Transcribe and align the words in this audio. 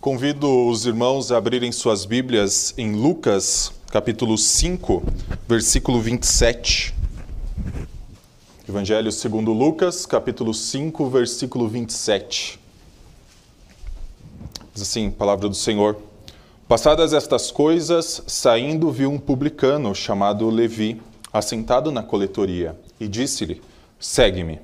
Convido 0.00 0.68
os 0.68 0.86
irmãos 0.86 1.32
a 1.32 1.38
abrirem 1.38 1.72
suas 1.72 2.04
Bíblias 2.04 2.72
em 2.78 2.94
Lucas, 2.94 3.72
capítulo 3.90 4.38
5, 4.38 5.02
versículo 5.48 6.00
27. 6.00 6.94
Evangelho 8.68 9.10
segundo 9.10 9.52
Lucas, 9.52 10.06
capítulo 10.06 10.54
5, 10.54 11.10
versículo 11.10 11.66
27. 11.66 12.60
Diz 14.72 14.82
assim, 14.82 15.10
palavra 15.10 15.48
do 15.48 15.56
Senhor. 15.56 15.96
Passadas 16.68 17.12
estas 17.12 17.50
coisas, 17.50 18.22
saindo 18.28 18.92
viu 18.92 19.10
um 19.10 19.18
publicano 19.18 19.92
chamado 19.96 20.48
Levi, 20.48 21.02
assentado 21.32 21.90
na 21.90 22.04
coletoria, 22.04 22.78
e 23.00 23.08
disse-lhe: 23.08 23.60
Segue-me. 23.98 24.60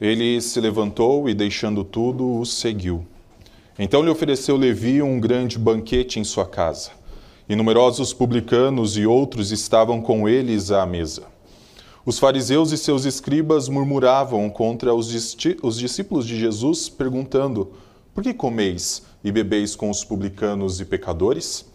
Ele 0.00 0.40
se 0.40 0.60
levantou 0.60 1.28
e, 1.28 1.34
deixando 1.34 1.84
tudo, 1.84 2.40
o 2.40 2.44
seguiu. 2.44 3.06
Então 3.78 4.02
lhe 4.02 4.08
ofereceu 4.08 4.56
Levi 4.56 5.02
um 5.02 5.20
grande 5.20 5.58
banquete 5.58 6.18
em 6.18 6.24
sua 6.24 6.46
casa. 6.46 6.90
E 7.46 7.54
numerosos 7.54 8.14
publicanos 8.14 8.96
e 8.96 9.06
outros 9.06 9.52
estavam 9.52 10.00
com 10.00 10.26
eles 10.26 10.70
à 10.70 10.86
mesa. 10.86 11.24
Os 12.04 12.18
fariseus 12.18 12.72
e 12.72 12.78
seus 12.78 13.04
escribas 13.04 13.68
murmuravam 13.68 14.48
contra 14.48 14.94
os, 14.94 15.36
os 15.62 15.78
discípulos 15.78 16.26
de 16.26 16.38
Jesus, 16.38 16.88
perguntando: 16.88 17.72
Por 18.14 18.24
que 18.24 18.32
comeis 18.32 19.02
e 19.22 19.30
bebeis 19.30 19.76
com 19.76 19.90
os 19.90 20.02
publicanos 20.04 20.80
e 20.80 20.84
pecadores? 20.84 21.66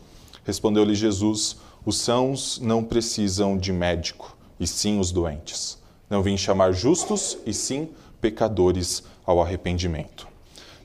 Respondeu-lhe 0.44 0.96
Jesus: 0.96 1.58
Os 1.86 1.98
sãos 1.98 2.60
não 2.60 2.84
precisam 2.84 3.58
de 3.58 3.72
médico, 3.72 4.36
e 4.60 4.66
sim 4.66 5.00
os 5.00 5.12
doentes. 5.12 5.78
Não 6.10 6.24
vim 6.24 6.36
chamar 6.36 6.72
justos, 6.72 7.38
e 7.46 7.54
sim 7.54 7.90
pecadores 8.20 9.04
ao 9.26 9.42
arrependimento. 9.42 10.31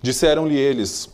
Disseram-lhe 0.03 0.57
eles: 0.57 1.09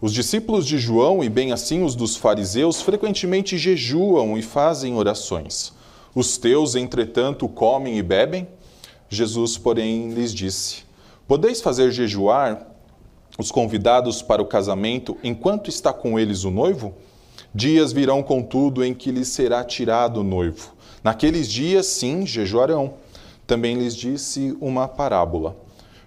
Os 0.00 0.12
discípulos 0.12 0.66
de 0.66 0.78
João 0.78 1.22
e 1.24 1.28
bem 1.28 1.52
assim 1.52 1.82
os 1.82 1.94
dos 1.94 2.16
fariseus 2.16 2.82
frequentemente 2.82 3.56
jejuam 3.56 4.36
e 4.36 4.42
fazem 4.42 4.94
orações. 4.94 5.72
Os 6.14 6.38
teus, 6.38 6.74
entretanto, 6.74 7.48
comem 7.48 7.98
e 7.98 8.02
bebem? 8.02 8.48
Jesus, 9.08 9.58
porém, 9.58 10.12
lhes 10.12 10.32
disse: 10.32 10.84
Podeis 11.28 11.60
fazer 11.60 11.90
jejuar 11.90 12.66
os 13.38 13.50
convidados 13.50 14.22
para 14.22 14.40
o 14.40 14.46
casamento 14.46 15.16
enquanto 15.22 15.68
está 15.68 15.92
com 15.92 16.18
eles 16.18 16.44
o 16.44 16.50
noivo? 16.50 16.94
Dias 17.54 17.92
virão, 17.92 18.22
contudo, 18.22 18.84
em 18.84 18.94
que 18.94 19.10
lhes 19.10 19.28
será 19.28 19.64
tirado 19.64 20.20
o 20.20 20.24
noivo. 20.24 20.74
Naqueles 21.02 21.48
dias, 21.48 21.86
sim, 21.86 22.26
jejuarão. 22.26 22.94
Também 23.46 23.76
lhes 23.76 23.94
disse 23.94 24.56
uma 24.60 24.88
parábola. 24.88 25.56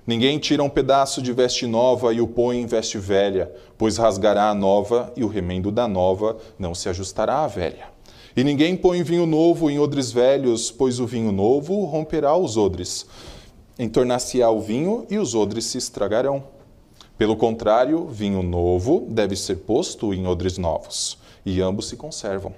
Ninguém 0.10 0.40
tira 0.40 0.64
um 0.64 0.70
pedaço 0.70 1.22
de 1.22 1.32
veste 1.32 1.68
nova 1.68 2.12
e 2.12 2.20
o 2.20 2.26
põe 2.26 2.60
em 2.60 2.66
veste 2.66 2.98
velha, 2.98 3.54
pois 3.78 3.98
rasgará 3.98 4.50
a 4.50 4.56
nova 4.56 5.14
e 5.16 5.24
o 5.24 5.28
remendo 5.28 5.70
da 5.72 5.88
nova 5.88 6.36
não 6.58 6.74
se 6.74 6.90
ajustará 6.90 7.44
à 7.44 7.48
velha. 7.48 7.90
E 8.36 8.44
ninguém 8.44 8.76
põe 8.76 9.04
vinho 9.04 9.28
novo 9.28 9.70
em 9.70 9.78
odres 9.78 10.12
velhos, 10.12 10.72
pois 10.72 11.00
o 11.00 11.06
vinho 11.06 11.32
novo 11.32 11.86
romperá 11.86 12.36
os 12.36 12.58
odres. 12.58 13.06
Entornar-se-á 13.78 14.50
o 14.50 14.60
vinho 14.60 15.06
e 15.12 15.20
os 15.20 15.36
odres 15.36 15.66
se 15.66 15.78
estragarão. 15.78 16.44
Pelo 17.16 17.36
contrário, 17.36 18.08
vinho 18.08 18.42
novo 18.42 19.06
deve 19.12 19.36
ser 19.36 19.58
posto 19.58 20.12
em 20.12 20.26
odres 20.26 20.58
novos, 20.58 21.20
e 21.46 21.62
ambos 21.62 21.88
se 21.88 21.96
conservam. 21.96 22.52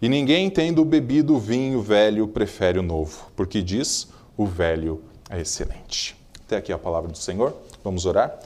E 0.00 0.08
ninguém, 0.08 0.48
tendo 0.48 0.84
bebido 0.84 1.36
vinho 1.36 1.82
velho, 1.82 2.28
prefere 2.28 2.78
o 2.78 2.82
novo, 2.82 3.26
porque 3.34 3.60
diz: 3.60 4.06
o 4.36 4.46
velho 4.46 5.02
é 5.28 5.40
excelente. 5.40 6.15
Até 6.46 6.58
aqui 6.58 6.72
a 6.72 6.78
palavra 6.78 7.10
do 7.10 7.18
Senhor. 7.18 7.52
Vamos 7.82 8.06
orar? 8.06 8.38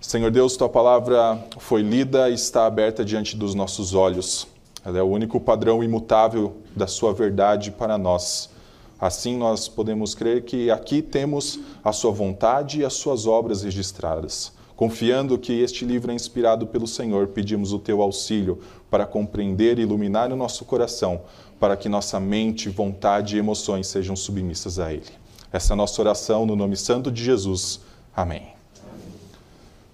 Senhor 0.00 0.30
Deus, 0.30 0.56
tua 0.56 0.68
palavra 0.68 1.44
foi 1.58 1.82
lida 1.82 2.30
e 2.30 2.34
está 2.34 2.64
aberta 2.64 3.04
diante 3.04 3.36
dos 3.36 3.56
nossos 3.56 3.92
olhos. 3.92 4.46
Ela 4.84 4.98
é 4.98 5.02
o 5.02 5.06
único 5.06 5.40
padrão 5.40 5.82
imutável 5.82 6.58
da 6.76 6.86
sua 6.86 7.12
verdade 7.12 7.72
para 7.72 7.98
nós. 7.98 8.50
Assim 9.00 9.36
nós 9.36 9.66
podemos 9.66 10.14
crer 10.14 10.44
que 10.44 10.70
aqui 10.70 11.02
temos 11.02 11.58
a 11.82 11.90
sua 11.90 12.12
vontade 12.12 12.78
e 12.78 12.84
as 12.84 12.92
suas 12.94 13.26
obras 13.26 13.64
registradas. 13.64 14.52
Confiando 14.76 15.36
que 15.36 15.60
este 15.60 15.84
livro 15.84 16.12
é 16.12 16.14
inspirado 16.14 16.68
pelo 16.68 16.86
Senhor, 16.86 17.26
pedimos 17.26 17.72
o 17.72 17.80
teu 17.80 18.00
auxílio 18.00 18.60
para 18.88 19.06
compreender 19.06 19.80
e 19.80 19.82
iluminar 19.82 20.32
o 20.32 20.36
nosso 20.36 20.64
coração, 20.64 21.22
para 21.58 21.76
que 21.76 21.88
nossa 21.88 22.20
mente, 22.20 22.68
vontade 22.68 23.34
e 23.34 23.40
emoções 23.40 23.88
sejam 23.88 24.14
submissas 24.14 24.78
a 24.78 24.92
ele. 24.92 25.23
Essa 25.54 25.72
é 25.72 25.74
a 25.74 25.76
nossa 25.76 26.02
oração 26.02 26.44
no 26.44 26.56
nome 26.56 26.76
santo 26.76 27.12
de 27.12 27.22
Jesus. 27.22 27.78
Amém. 28.16 28.48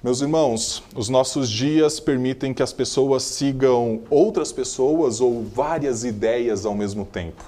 Meus 0.03 0.23
irmãos, 0.23 0.83
os 0.97 1.11
nossos 1.11 1.51
dias 1.51 2.01
permitem 2.01 2.55
que 2.55 2.63
as 2.63 2.73
pessoas 2.73 3.23
sigam 3.25 4.01
outras 4.09 4.53
pessoas 4.53 5.21
ou 5.21 5.45
várias 5.45 6.03
ideias 6.03 6.65
ao 6.65 6.75
mesmo 6.75 7.05
tempo. 7.05 7.45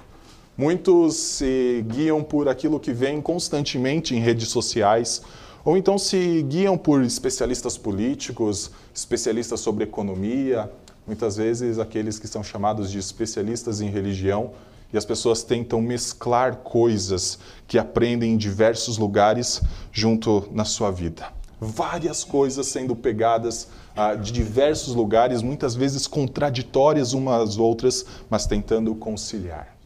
Muitos 0.58 1.16
se 1.16 1.82
guiam 1.88 2.22
por 2.22 2.50
aquilo 2.50 2.78
que 2.78 2.92
vem 2.92 3.18
constantemente 3.18 4.14
em 4.14 4.18
redes 4.18 4.48
sociais, 4.48 5.22
ou 5.64 5.74
então 5.74 5.96
se 5.96 6.42
guiam 6.42 6.76
por 6.76 7.02
especialistas 7.02 7.78
políticos, 7.78 8.72
especialistas 8.94 9.58
sobre 9.60 9.84
economia, 9.84 10.70
muitas 11.06 11.36
vezes 11.36 11.78
aqueles 11.78 12.18
que 12.18 12.28
são 12.28 12.44
chamados 12.44 12.90
de 12.90 12.98
especialistas 12.98 13.80
em 13.80 13.88
religião, 13.88 14.50
e 14.92 14.98
as 14.98 15.04
pessoas 15.04 15.42
tentam 15.42 15.80
mesclar 15.80 16.56
coisas 16.56 17.38
que 17.66 17.78
aprendem 17.78 18.34
em 18.34 18.36
diversos 18.36 18.98
lugares 18.98 19.62
junto 19.90 20.48
na 20.52 20.64
sua 20.64 20.90
vida. 20.90 21.32
Várias 21.60 22.24
coisas 22.24 22.66
sendo 22.66 22.94
pegadas 22.94 23.68
ah, 23.96 24.14
de 24.14 24.32
diversos 24.32 24.94
lugares, 24.94 25.42
muitas 25.42 25.74
vezes 25.74 26.06
contraditórias 26.06 27.12
umas 27.12 27.50
às 27.50 27.56
outras, 27.56 28.04
mas 28.28 28.46
tentando 28.46 28.94
conciliar. 28.94 29.76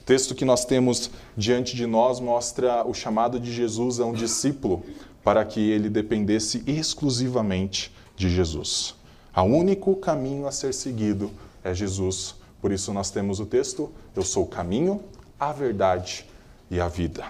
O 0.00 0.04
texto 0.04 0.34
que 0.34 0.44
nós 0.44 0.64
temos 0.64 1.10
diante 1.36 1.76
de 1.76 1.86
nós 1.86 2.18
mostra 2.18 2.84
o 2.84 2.92
chamado 2.92 3.38
de 3.38 3.52
Jesus 3.52 4.00
a 4.00 4.04
um 4.04 4.12
discípulo 4.12 4.82
para 5.22 5.44
que 5.44 5.60
ele 5.60 5.88
dependesse 5.88 6.64
exclusivamente 6.66 7.92
de 8.16 8.28
Jesus. 8.28 8.96
O 9.34 9.42
único 9.42 9.94
caminho 9.96 10.46
a 10.46 10.52
ser 10.52 10.74
seguido 10.74 11.30
é 11.62 11.72
Jesus 11.72 12.34
por 12.62 12.70
isso 12.70 12.92
nós 12.92 13.10
temos 13.10 13.40
o 13.40 13.44
texto: 13.44 13.90
Eu 14.14 14.22
sou 14.22 14.44
o 14.44 14.46
caminho, 14.46 15.00
a 15.38 15.52
verdade 15.52 16.24
e 16.70 16.80
a 16.80 16.86
vida. 16.86 17.24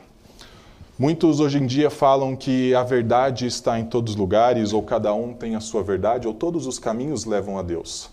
Muitos 0.98 1.40
hoje 1.40 1.56
em 1.56 1.66
dia 1.66 1.88
falam 1.88 2.36
que 2.36 2.74
a 2.74 2.82
verdade 2.82 3.46
está 3.46 3.80
em 3.80 3.86
todos 3.86 4.12
os 4.12 4.18
lugares, 4.18 4.74
ou 4.74 4.82
cada 4.82 5.12
um 5.14 5.32
tem 5.32 5.56
a 5.56 5.60
sua 5.60 5.82
verdade, 5.82 6.28
ou 6.28 6.34
todos 6.34 6.66
os 6.66 6.78
caminhos 6.78 7.24
levam 7.24 7.58
a 7.58 7.62
Deus. 7.62 8.10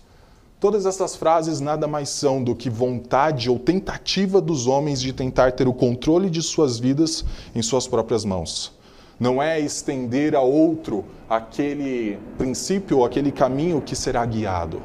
Todas 0.58 0.86
essas 0.86 1.14
frases 1.14 1.60
nada 1.60 1.86
mais 1.86 2.08
são 2.08 2.42
do 2.42 2.54
que 2.54 2.70
vontade 2.70 3.50
ou 3.50 3.58
tentativa 3.58 4.40
dos 4.40 4.66
homens 4.66 5.00
de 5.00 5.12
tentar 5.12 5.52
ter 5.52 5.68
o 5.68 5.74
controle 5.74 6.30
de 6.30 6.42
suas 6.42 6.78
vidas 6.78 7.24
em 7.54 7.60
suas 7.60 7.86
próprias 7.86 8.24
mãos. 8.24 8.72
Não 9.18 9.42
é 9.42 9.60
estender 9.60 10.34
a 10.34 10.40
outro 10.40 11.04
aquele 11.28 12.18
princípio 12.38 12.98
ou 12.98 13.04
aquele 13.04 13.30
caminho 13.30 13.82
que 13.82 13.94
será 13.94 14.24
guiado 14.24 14.82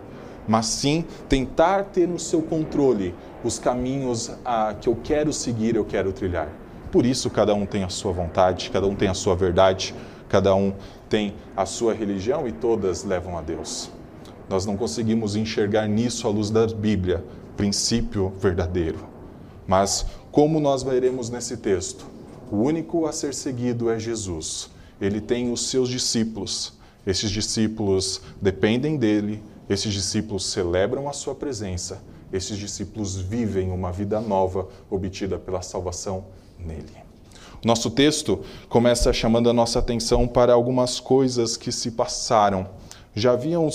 mas 0.48 0.66
sim 0.68 1.06
tentar 1.28 1.86
ter 1.86 2.08
no 2.08 2.20
seu 2.20 2.42
controle 2.42 3.14
os 3.44 3.60
caminhos 3.60 4.32
ah, 4.44 4.76
que 4.80 4.90
eu 4.90 4.98
quero 5.04 5.32
seguir, 5.32 5.76
eu 5.76 5.86
quero 5.86 6.12
trilhar. 6.12 6.50
Por 6.92 7.06
isso, 7.06 7.30
cada 7.30 7.54
um 7.54 7.66
tem 7.66 7.84
a 7.84 7.90
sua 7.90 8.12
vontade, 8.12 8.70
cada 8.72 8.88
um 8.88 8.96
tem 8.96 9.08
a 9.08 9.14
sua 9.14 9.36
verdade, 9.36 9.94
cada 10.30 10.56
um 10.56 10.74
tem 11.10 11.36
a 11.56 11.66
sua 11.66 11.94
religião 11.94 12.48
e 12.48 12.52
todas 12.52 13.04
levam 13.04 13.38
a 13.38 13.42
Deus. 13.42 13.92
Nós 14.50 14.66
não 14.66 14.78
conseguimos 14.78 15.36
enxergar 15.36 15.88
nisso 15.88 16.28
à 16.28 16.30
luz 16.30 16.50
da 16.50 16.68
Bíblia, 16.68 17.24
princípio 17.58 18.32
verdadeiro. 18.40 19.00
Mas, 19.68 20.06
como 20.32 20.60
nós 20.60 20.84
veremos 20.84 21.30
nesse 21.30 21.58
texto, 21.58 22.06
o 22.52 22.58
único 22.58 23.06
a 23.08 23.12
ser 23.12 23.34
seguido 23.34 23.90
é 23.90 24.00
Jesus. 24.00 24.70
Ele 25.02 25.20
tem 25.20 25.52
os 25.52 25.68
seus 25.68 25.90
discípulos. 25.90 26.74
Esses 27.06 27.30
discípulos 27.32 28.22
dependem 28.42 28.98
dele, 28.98 29.44
esses 29.70 29.94
discípulos 29.94 30.46
celebram 30.46 31.10
a 31.10 31.14
sua 31.14 31.36
presença, 31.36 32.02
esses 32.32 32.58
discípulos 32.58 33.16
vivem 33.16 33.72
uma 33.72 33.92
vida 33.92 34.20
nova 34.20 34.68
obtida 34.90 35.38
pela 35.38 35.62
salvação 35.62 36.26
nele. 36.60 37.06
Nosso 37.64 37.90
texto 37.90 38.42
começa 38.70 39.12
chamando 39.12 39.50
a 39.50 39.54
nossa 39.54 39.80
atenção 39.80 40.28
para 40.28 40.54
algumas 40.54 41.00
coisas 41.00 41.58
que 41.58 41.72
se 41.72 41.92
passaram. 41.92 42.68
Já 43.16 43.32
haviam 43.32 43.70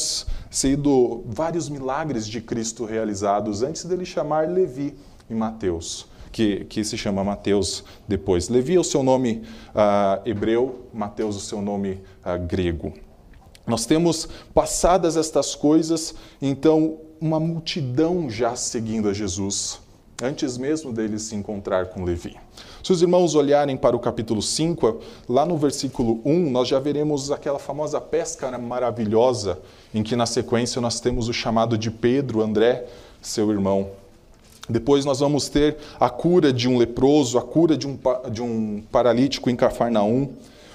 sido 0.49 1.25
vários 1.27 1.69
milagres 1.69 2.29
de 2.29 2.41
Cristo 2.41 2.85
realizados 2.85 3.63
antes 3.63 3.85
dele 3.85 4.05
chamar 4.05 4.49
Levi 4.49 4.95
e 5.29 5.35
Mateus. 5.35 6.07
Que, 6.31 6.65
que, 6.67 6.85
se 6.85 6.97
chama 6.97 7.25
Mateus 7.25 7.83
depois. 8.07 8.49
Levi 8.49 8.77
é 8.77 8.79
o 8.79 8.85
seu 8.85 9.03
nome 9.03 9.43
uh, 9.75 10.23
hebreu, 10.25 10.87
Mateus 10.95 11.35
o 11.35 11.41
seu 11.41 11.61
nome 11.61 12.01
uh, 12.25 12.39
grego. 12.47 12.93
Nós 13.67 13.87
temos 13.87 14.29
passadas 14.55 15.17
estas 15.17 15.55
coisas, 15.55 16.15
então 16.41 16.99
uma 17.21 17.39
multidão 17.39 18.31
já 18.31 18.57
seguindo 18.57 19.09
a 19.09 19.13
Jesus. 19.13 19.79
antes 20.23 20.59
mesmo 20.59 20.93
dele 20.93 21.19
se 21.19 21.35
encontrar 21.35 21.87
com 21.87 22.05
Levi. 22.05 22.37
Se 22.83 22.93
os 22.93 23.01
irmãos 23.03 23.35
olharem 23.35 23.77
para 23.77 23.97
o 23.97 23.99
capítulo 23.99 24.43
5, 24.43 25.01
lá 25.29 25.47
no 25.47 25.57
versículo 25.57 26.21
1, 26.25 26.51
nós 26.51 26.69
já 26.69 26.79
veremos 26.79 27.31
aquela 27.31 27.59
famosa 27.59 28.01
pesca 28.01 28.57
maravilhosa, 28.59 29.59
em 29.95 30.03
que 30.03 30.17
na 30.17 30.27
sequência 30.27 30.81
nós 30.81 31.01
temos 31.01 31.29
o 31.29 31.33
chamado 31.33 31.77
de 31.79 31.91
Pedro, 31.91 32.43
André, 32.43 32.87
seu 33.23 33.51
irmão. 33.51 33.91
Depois 34.69 35.05
nós 35.05 35.21
vamos 35.21 35.49
ter 35.49 35.79
a 35.99 36.09
cura 36.09 36.53
de 36.53 36.69
um 36.69 36.77
leproso, 36.77 37.39
a 37.39 37.43
cura 37.43 37.77
de 37.77 37.87
um, 37.87 37.99
de 38.31 38.43
um 38.43 38.83
paralítico 38.93 39.51
em 39.51 39.57
Cafarnaum, 39.57 40.35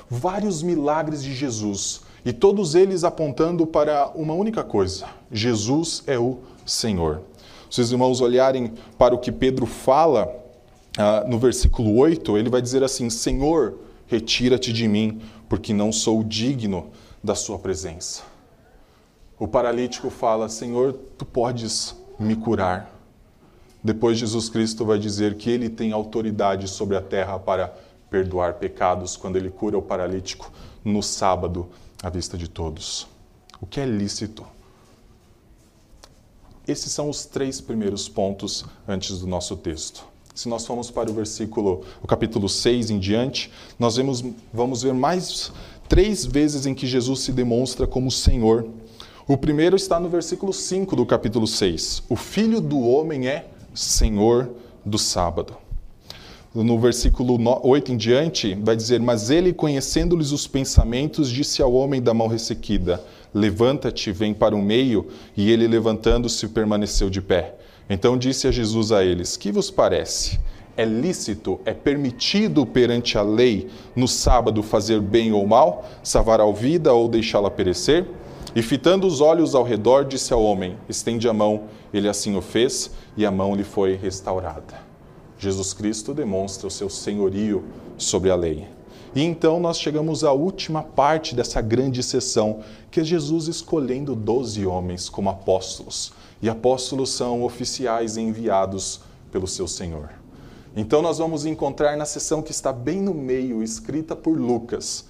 vários 0.10 0.62
milagres 0.62 1.24
de 1.24 1.34
Jesus, 1.34 2.02
e 2.26 2.34
todos 2.34 2.74
eles 2.74 3.04
apontando 3.04 3.68
para 3.68 4.10
uma 4.16 4.34
única 4.34 4.64
coisa: 4.64 5.06
Jesus 5.32 6.04
é 6.08 6.18
o 6.18 6.40
Senhor. 6.66 7.22
Se 7.70 7.80
os 7.80 7.92
irmãos 7.92 8.20
olharem 8.20 8.74
para 8.98 9.14
o 9.14 9.20
que 9.20 9.32
Pedro 9.32 9.68
fala 9.68 10.36
ah, 10.98 11.24
no 11.28 11.38
versículo 11.38 11.96
8, 11.98 12.36
ele 12.36 12.50
vai 12.50 12.64
dizer 12.64 12.84
assim: 12.84 13.12
Senhor, 13.12 13.76
retira-te 14.08 14.74
de 14.74 14.88
mim, 14.88 15.22
porque 15.48 15.72
não 15.72 15.92
sou 15.92 16.24
digno 16.24 16.88
da 17.24 17.36
Sua 17.36 17.60
presença. 17.60 18.24
O 19.38 19.48
paralítico 19.48 20.10
fala: 20.10 20.50
Senhor, 20.50 20.94
tu 21.18 21.26
podes 21.26 21.96
me 22.20 22.36
curar. 22.36 22.92
Depois, 23.84 24.18
Jesus 24.18 24.50
Cristo 24.50 24.84
vai 24.84 24.98
dizer 24.98 25.36
que 25.36 25.48
ele 25.48 25.70
tem 25.70 25.92
autoridade 25.92 26.68
sobre 26.68 26.98
a 26.98 27.02
terra 27.02 27.38
para 27.38 27.72
perdoar 28.10 28.56
pecados 28.56 29.16
quando 29.16 29.36
ele 29.36 29.52
cura 29.52 29.78
o 29.78 29.82
paralítico 29.82 30.52
no 30.84 31.04
sábado 31.04 31.70
à 32.06 32.10
vista 32.12 32.38
de 32.38 32.48
todos. 32.48 33.08
O 33.60 33.66
que 33.66 33.80
é 33.80 33.86
lícito? 33.86 34.46
Esses 36.68 36.92
são 36.92 37.10
os 37.10 37.26
três 37.26 37.60
primeiros 37.60 38.08
pontos 38.08 38.64
antes 38.88 39.18
do 39.18 39.26
nosso 39.26 39.58
texto. 39.58 40.06
Se 40.36 40.48
nós 40.48 40.68
formos 40.68 40.92
para 40.92 41.10
o 41.10 41.14
versículo, 41.16 41.84
o 42.04 42.08
capítulo 42.08 42.48
6 42.48 42.92
em 42.92 43.00
diante, 43.00 43.52
nós 43.80 43.96
vemos, 43.96 44.24
vamos 44.54 44.84
ver 44.84 44.94
mais 44.94 45.52
três 45.90 46.24
vezes 46.24 46.68
em 46.68 46.76
que 46.76 46.86
Jesus 46.86 47.22
se 47.22 47.32
demonstra 47.32 47.88
como 47.88 48.12
Senhor. 48.12 48.68
O 49.28 49.36
primeiro 49.36 49.76
está 49.76 50.00
no 50.00 50.08
versículo 50.08 50.54
5 50.54 50.96
do 50.96 51.08
capítulo 51.08 51.48
6. 51.48 52.04
O 52.08 52.16
Filho 52.16 52.62
do 52.62 52.82
Homem 52.82 53.28
é 53.28 53.48
Senhor 53.74 54.52
do 54.86 55.00
sábado. 55.00 55.65
No 56.64 56.80
versículo 56.80 57.38
8 57.64 57.92
em 57.92 57.98
diante, 57.98 58.56
vai 58.56 58.78
dizer: 58.78 59.02
Mas 59.02 59.30
ele, 59.30 59.52
conhecendo-lhes 59.52 60.32
os 60.32 60.48
pensamentos, 60.48 61.30
disse 61.30 61.62
ao 61.62 61.74
homem 61.74 62.02
da 62.02 62.14
mão 62.14 62.30
ressequida: 62.30 63.04
Levanta-te, 63.34 64.10
vem 64.14 64.34
para 64.34 64.56
o 64.56 64.62
meio. 64.62 65.08
E 65.36 65.52
ele, 65.52 65.68
levantando-se, 65.68 66.48
permaneceu 66.48 67.10
de 67.10 67.22
pé. 67.22 67.56
Então 67.90 68.18
disse 68.18 68.48
a 68.48 68.52
Jesus 68.52 68.94
a 68.94 69.04
eles: 69.04 69.36
Que 69.36 69.52
vos 69.52 69.70
parece? 69.70 70.40
É 70.78 70.86
lícito, 70.86 71.60
é 71.66 71.74
permitido 71.74 72.66
perante 72.66 73.18
a 73.18 73.22
lei 73.22 73.68
no 73.94 74.08
sábado 74.08 74.64
fazer 74.64 75.02
bem 75.02 75.34
ou 75.34 75.46
mal, 75.46 75.86
salvar 76.02 76.40
a 76.40 76.50
vida 76.54 76.94
ou 76.94 77.10
deixá-la 77.10 77.52
perecer? 77.52 78.06
E 78.56 78.62
fitando 78.62 79.06
os 79.06 79.20
olhos 79.20 79.56
ao 79.56 79.64
redor, 79.64 80.06
disse 80.06 80.32
ao 80.32 80.42
homem: 80.42 80.78
Estende 80.88 81.28
a 81.28 81.34
mão. 81.34 81.64
Ele 81.94 82.08
assim 82.08 82.38
o 82.38 82.42
fez, 82.42 82.92
e 83.18 83.26
a 83.26 83.32
mão 83.32 83.54
lhe 83.56 83.64
foi 83.66 83.96
restaurada. 83.98 84.85
Jesus 85.38 85.74
Cristo 85.74 86.14
demonstra 86.14 86.68
o 86.68 86.72
seu 86.72 86.90
senhorio 86.90 87.64
sobre 87.98 88.30
a 88.30 88.36
lei. 88.36 88.68
E 89.16 89.24
então 89.24 89.60
nós 89.60 89.80
chegamos 89.80 90.24
à 90.24 90.32
última 90.34 90.84
parte 90.84 91.34
dessa 91.34 91.62
grande 91.62 92.04
sessão, 92.04 92.62
que 92.92 93.00
é 93.00 93.04
Jesus 93.04 93.48
escolhendo 93.48 94.14
doze 94.14 94.66
homens 94.66 95.08
como 95.08 95.30
apóstolos. 95.30 96.12
E 96.42 96.50
apóstolos 96.50 97.12
são 97.12 97.44
oficiais 97.44 98.18
enviados 98.18 99.00
pelo 99.32 99.48
seu 99.48 99.68
Senhor. 99.68 100.10
Então 100.76 101.02
nós 101.02 101.18
vamos 101.18 101.46
encontrar 101.46 101.96
na 101.96 102.06
sessão 102.06 102.42
que 102.42 102.52
está 102.52 102.74
bem 102.74 103.02
no 103.02 103.14
meio, 103.14 103.64
escrita 103.64 104.14
por 104.16 104.38
Lucas, 104.38 105.06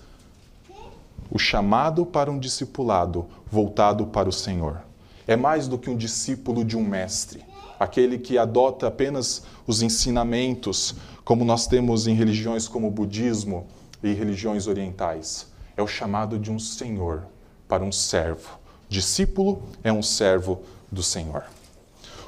o 1.31 1.39
chamado 1.39 2.05
para 2.05 2.29
um 2.29 2.37
discipulado 2.37 3.25
voltado 3.51 4.05
para 4.05 4.29
o 4.29 4.31
Senhor. 4.31 4.81
É 5.25 5.35
mais 5.35 5.67
do 5.67 5.79
que 5.79 5.89
um 5.89 5.97
discípulo 5.97 6.63
de 6.63 6.77
um 6.77 6.83
mestre, 6.83 7.43
aquele 7.79 8.17
que 8.17 8.37
adota 8.37 8.87
apenas 8.87 9.43
os 9.65 9.81
ensinamentos, 9.81 10.95
como 11.23 11.43
nós 11.43 11.67
temos 11.67 12.07
em 12.07 12.15
religiões 12.15 12.67
como 12.67 12.87
o 12.87 12.91
budismo, 12.91 13.67
e 14.03 14.13
religiões 14.13 14.67
orientais. 14.67 15.47
É 15.75 15.81
o 15.81 15.87
chamado 15.87 16.37
de 16.37 16.51
um 16.51 16.59
senhor 16.59 17.23
para 17.67 17.83
um 17.83 17.91
servo. 17.91 18.59
Discípulo 18.87 19.63
é 19.83 19.91
um 19.91 20.03
servo 20.03 20.61
do 20.91 21.01
Senhor. 21.01 21.43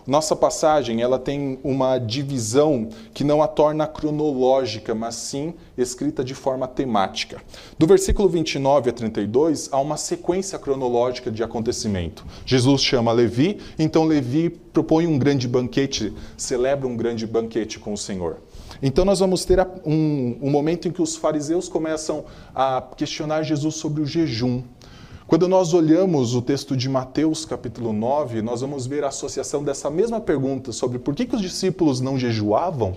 Nossa 0.07 0.37
passagem, 0.37 1.01
ela 1.01 1.19
tem 1.19 1.59
uma 1.61 1.97
divisão 1.97 2.87
que 3.13 3.25
não 3.25 3.43
a 3.43 3.47
torna 3.47 3.85
cronológica, 3.85 4.95
mas 4.95 5.15
sim 5.15 5.53
escrita 5.77 6.23
de 6.23 6.33
forma 6.33 6.65
temática. 6.65 7.41
Do 7.77 7.85
versículo 7.85 8.29
29 8.29 8.89
a 8.89 8.93
32, 8.93 9.67
há 9.69 9.81
uma 9.81 9.97
sequência 9.97 10.57
cronológica 10.57 11.29
de 11.29 11.43
acontecimento. 11.43 12.25
Jesus 12.45 12.81
chama 12.81 13.11
Levi, 13.11 13.59
então 13.77 14.05
Levi 14.05 14.49
propõe 14.49 15.05
um 15.05 15.19
grande 15.19 15.45
banquete, 15.45 16.13
celebra 16.37 16.87
um 16.87 16.95
grande 16.95 17.27
banquete 17.27 17.77
com 17.77 17.91
o 17.91 17.97
Senhor. 17.97 18.37
Então, 18.81 19.03
nós 19.03 19.19
vamos 19.19 19.43
ter 19.43 19.59
um, 19.85 20.37
um 20.41 20.49
momento 20.49 20.87
em 20.87 20.91
que 20.91 21.01
os 21.01 21.15
fariseus 21.15 21.67
começam 21.67 22.25
a 22.53 22.81
questionar 22.95 23.43
Jesus 23.43 23.75
sobre 23.75 24.01
o 24.01 24.05
jejum. 24.05 24.61
Quando 25.27 25.45
nós 25.45 25.73
olhamos 25.73 26.33
o 26.35 26.41
texto 26.41 26.73
de 26.73 26.87
Mateus, 26.87 27.43
capítulo 27.43 27.91
9, 27.91 28.41
nós 28.41 28.61
vamos 28.61 28.87
ver 28.87 29.03
a 29.03 29.09
associação 29.09 29.61
dessa 29.61 29.89
mesma 29.89 30.21
pergunta 30.21 30.71
sobre 30.71 30.97
por 30.99 31.13
que, 31.13 31.25
que 31.25 31.35
os 31.35 31.41
discípulos 31.41 31.99
não 31.99 32.17
jejuavam 32.17 32.95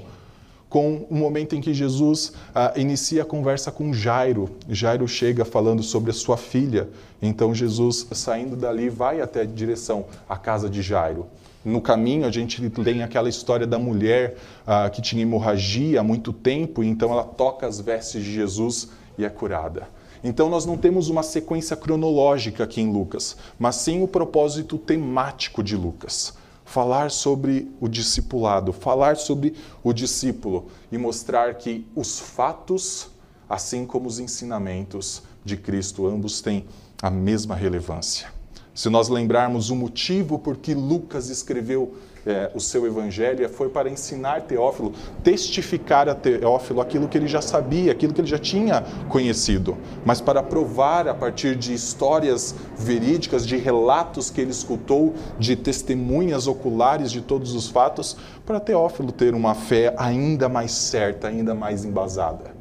com 0.69 1.09
o 1.11 1.15
momento 1.17 1.57
em 1.57 1.61
que 1.61 1.75
Jesus 1.75 2.33
ah, 2.55 2.73
inicia 2.77 3.23
a 3.23 3.25
conversa 3.25 3.73
com 3.73 3.93
Jairo. 3.93 4.49
Jairo 4.69 5.09
chega 5.09 5.45
falando 5.45 5.83
sobre 5.83 6.13
a 6.13 6.15
sua 6.15 6.37
filha. 6.37 6.89
Então 7.21 7.53
Jesus, 7.53 8.07
saindo 8.13 8.55
dali, 8.55 8.89
vai 8.89 9.21
até 9.21 9.41
a 9.41 9.45
direção 9.45 10.05
à 10.29 10.37
casa 10.37 10.71
de 10.71 10.83
Jairo. 10.83 11.27
No 11.65 11.81
caminho, 11.81 12.25
a 12.25 12.31
gente 12.31 12.71
tem 12.71 13.03
aquela 13.03 13.29
história 13.29 13.67
da 13.67 13.77
mulher 13.77 14.37
ah, 14.65 14.89
que 14.89 15.03
tinha 15.03 15.21
hemorragia 15.21 15.99
há 15.99 16.05
muito 16.05 16.33
tempo, 16.33 16.85
e 16.85 16.87
então 16.87 17.11
ela 17.11 17.25
toca 17.25 17.67
as 17.67 17.81
vestes 17.81 18.23
de 18.23 18.33
Jesus 18.33 18.89
e 19.19 19.25
é 19.25 19.29
curada. 19.29 19.89
Então, 20.23 20.51
nós 20.51 20.67
não 20.67 20.77
temos 20.77 21.09
uma 21.09 21.23
sequência 21.23 21.77
cronológica 21.77 22.65
aqui 22.65 22.81
em 22.81 22.93
Lucas, 22.93 23.37
mas 23.59 23.77
sim 23.77 24.03
o 24.03 24.09
propósito 24.09 24.77
temático 24.77 25.63
de 25.63 25.77
Lucas. 25.77 26.35
Falar 26.65 27.11
sobre 27.11 27.69
o 27.81 27.89
discipulado, 27.89 28.73
falar 28.73 29.17
sobre 29.17 29.55
o 29.83 29.93
discípulo 29.93 30.69
e 30.93 30.99
mostrar 30.99 31.55
que 31.55 31.87
os 31.97 32.21
fatos, 32.21 33.11
assim 33.49 33.87
como 33.87 34.07
os 34.07 34.19
ensinamentos 34.19 35.23
de 35.45 35.57
Cristo, 35.57 36.07
ambos 36.07 36.41
têm 36.41 36.67
a 37.03 37.11
mesma 37.11 37.55
relevância. 37.55 38.29
Se 38.75 38.89
nós 38.89 39.09
lembrarmos 39.09 39.71
o 39.71 39.77
motivo 39.77 40.39
por 40.39 40.57
que 40.57 40.75
Lucas 40.75 41.29
escreveu 41.29 41.95
é, 42.27 42.51
o 42.55 42.61
seu 42.61 42.87
evangelho, 42.87 43.49
foi 43.49 43.69
para 43.69 43.89
ensinar 43.89 44.43
Teófilo, 44.43 44.93
testificar 45.23 46.09
a 46.09 46.15
Teófilo 46.15 46.81
aquilo 46.81 47.09
que 47.09 47.17
ele 47.17 47.27
já 47.27 47.41
sabia, 47.41 47.93
aquilo 47.93 48.13
que 48.13 48.21
ele 48.21 48.29
já 48.29 48.39
tinha 48.39 48.85
conhecido, 49.09 49.77
mas 50.05 50.21
para 50.21 50.43
provar 50.43 51.09
a 51.09 51.15
partir 51.15 51.57
de 51.57 51.73
histórias 51.73 52.55
verídicas, 52.77 53.47
de 53.47 53.57
relatos 53.57 54.31
que 54.31 54.41
ele 54.41 54.51
escutou, 54.51 55.15
de 55.39 55.57
testemunhas 55.57 56.47
oculares 56.47 57.11
de 57.11 57.21
todos 57.21 57.55
os 57.55 57.69
fatos, 57.69 58.17
para 58.45 58.61
Teófilo 58.61 59.13
ter 59.13 59.35
uma 59.35 59.55
fé 59.55 59.95
ainda 59.97 60.49
mais 60.49 60.73
certa, 60.73 61.29
ainda 61.29 61.55
mais 61.55 61.85
embasada. 61.85 62.61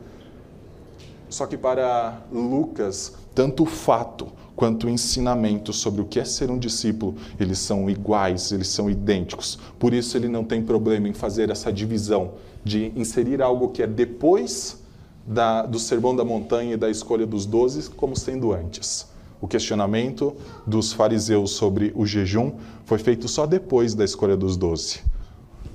Só 1.29 1.45
que 1.45 1.57
para 1.57 2.21
Lucas, 2.31 3.13
tanto 3.35 3.63
o 3.63 3.65
fato 3.65 4.38
quanto 4.59 4.87
o 4.87 4.89
ensinamento 4.89 5.71
sobre 5.71 6.01
o 6.01 6.05
que 6.05 6.19
é 6.19 6.25
ser 6.25 6.51
um 6.51 6.59
discípulo, 6.59 7.15
eles 7.39 7.59
são 7.59 7.89
iguais, 7.89 8.51
eles 8.51 8.67
são 8.67 8.89
idênticos. 8.89 9.57
Por 9.79 9.93
isso 9.93 10.17
ele 10.17 10.27
não 10.27 10.43
tem 10.43 10.61
problema 10.61 11.07
em 11.07 11.13
fazer 11.13 11.49
essa 11.49 11.71
divisão 11.71 12.33
de 12.61 12.91
inserir 12.93 13.41
algo 13.41 13.69
que 13.69 13.81
é 13.81 13.87
depois 13.87 14.83
da, 15.25 15.65
do 15.65 15.79
sermão 15.79 16.13
da 16.13 16.25
montanha 16.25 16.73
e 16.73 16.77
da 16.77 16.89
escolha 16.89 17.25
dos 17.25 17.45
doze, 17.45 17.89
como 17.89 18.17
sendo 18.17 18.51
antes. 18.51 19.07
O 19.39 19.47
questionamento 19.47 20.35
dos 20.67 20.91
fariseus 20.91 21.51
sobre 21.51 21.93
o 21.95 22.05
jejum 22.05 22.51
foi 22.83 22.97
feito 22.97 23.29
só 23.29 23.45
depois 23.45 23.95
da 23.95 24.03
escolha 24.03 24.35
dos 24.35 24.57
doze. 24.57 24.99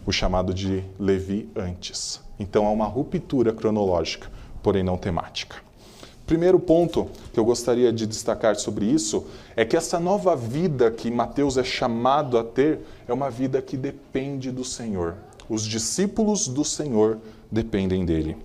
O 0.04 0.12
chamado 0.12 0.52
de 0.52 0.84
Levi 1.00 1.48
antes. 1.56 2.20
Então 2.38 2.66
há 2.66 2.70
uma 2.70 2.84
ruptura 2.84 3.50
cronológica, 3.50 4.30
porém 4.62 4.82
não 4.82 4.98
temática. 4.98 5.63
Primeiro 6.26 6.58
ponto 6.58 7.08
que 7.32 7.38
eu 7.38 7.44
gostaria 7.44 7.92
de 7.92 8.06
destacar 8.06 8.56
sobre 8.56 8.86
isso 8.86 9.26
é 9.54 9.64
que 9.64 9.76
essa 9.76 10.00
nova 10.00 10.34
vida 10.34 10.90
que 10.90 11.10
Mateus 11.10 11.58
é 11.58 11.64
chamado 11.64 12.38
a 12.38 12.44
ter 12.44 12.80
é 13.06 13.12
uma 13.12 13.30
vida 13.30 13.60
que 13.60 13.76
depende 13.76 14.50
do 14.50 14.64
Senhor. 14.64 15.16
Os 15.48 15.64
discípulos 15.64 16.48
do 16.48 16.64
Senhor 16.64 17.18
dependem 17.50 18.06
dele. 18.06 18.38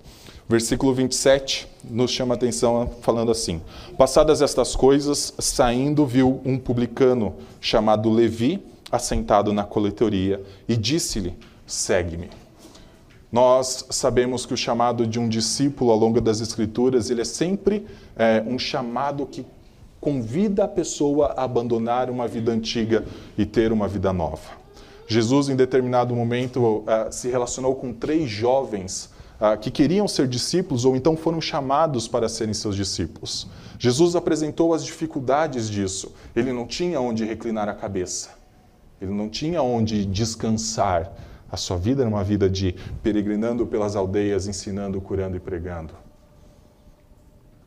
Versículo 0.46 0.92
27 0.92 1.66
nos 1.88 2.10
chama 2.10 2.34
a 2.34 2.36
atenção 2.36 2.90
falando 3.00 3.30
assim: 3.30 3.62
Passadas 3.96 4.42
estas 4.42 4.76
coisas, 4.76 5.32
saindo, 5.38 6.04
viu 6.04 6.40
um 6.44 6.58
publicano 6.58 7.34
chamado 7.60 8.10
Levi 8.10 8.62
assentado 8.92 9.52
na 9.52 9.64
coletoria 9.64 10.42
e 10.68 10.76
disse-lhe: 10.76 11.34
segue-me. 11.66 12.28
Nós 13.32 13.86
sabemos 13.90 14.44
que 14.44 14.54
o 14.54 14.56
chamado 14.56 15.06
de 15.06 15.18
um 15.18 15.28
discípulo 15.28 15.92
ao 15.92 15.98
longo 15.98 16.20
das 16.20 16.40
Escrituras, 16.40 17.10
ele 17.10 17.20
é 17.20 17.24
sempre 17.24 17.86
é, 18.16 18.42
um 18.46 18.58
chamado 18.58 19.24
que 19.24 19.46
convida 20.00 20.64
a 20.64 20.68
pessoa 20.68 21.34
a 21.36 21.44
abandonar 21.44 22.10
uma 22.10 22.26
vida 22.26 22.50
antiga 22.50 23.04
e 23.36 23.44
ter 23.44 23.70
uma 23.70 23.86
vida 23.86 24.12
nova. 24.12 24.58
Jesus, 25.06 25.48
em 25.48 25.56
determinado 25.56 26.14
momento, 26.14 26.60
uh, 26.60 26.84
se 27.10 27.28
relacionou 27.28 27.74
com 27.74 27.92
três 27.92 28.30
jovens 28.30 29.10
uh, 29.40 29.58
que 29.58 29.70
queriam 29.70 30.06
ser 30.06 30.26
discípulos 30.26 30.84
ou 30.84 30.96
então 30.96 31.16
foram 31.16 31.40
chamados 31.40 32.06
para 32.08 32.28
serem 32.28 32.54
seus 32.54 32.76
discípulos. 32.76 33.48
Jesus 33.78 34.14
apresentou 34.14 34.72
as 34.72 34.84
dificuldades 34.84 35.68
disso. 35.68 36.12
Ele 36.34 36.52
não 36.52 36.66
tinha 36.66 37.00
onde 37.00 37.24
reclinar 37.24 37.68
a 37.68 37.74
cabeça, 37.74 38.30
ele 39.02 39.10
não 39.10 39.28
tinha 39.28 39.62
onde 39.62 40.04
descansar. 40.04 41.12
A 41.50 41.56
sua 41.56 41.76
vida 41.76 42.02
era 42.02 42.08
uma 42.08 42.22
vida 42.22 42.48
de 42.48 42.74
peregrinando 43.02 43.66
pelas 43.66 43.96
aldeias, 43.96 44.46
ensinando, 44.46 45.00
curando 45.00 45.36
e 45.36 45.40
pregando. 45.40 45.94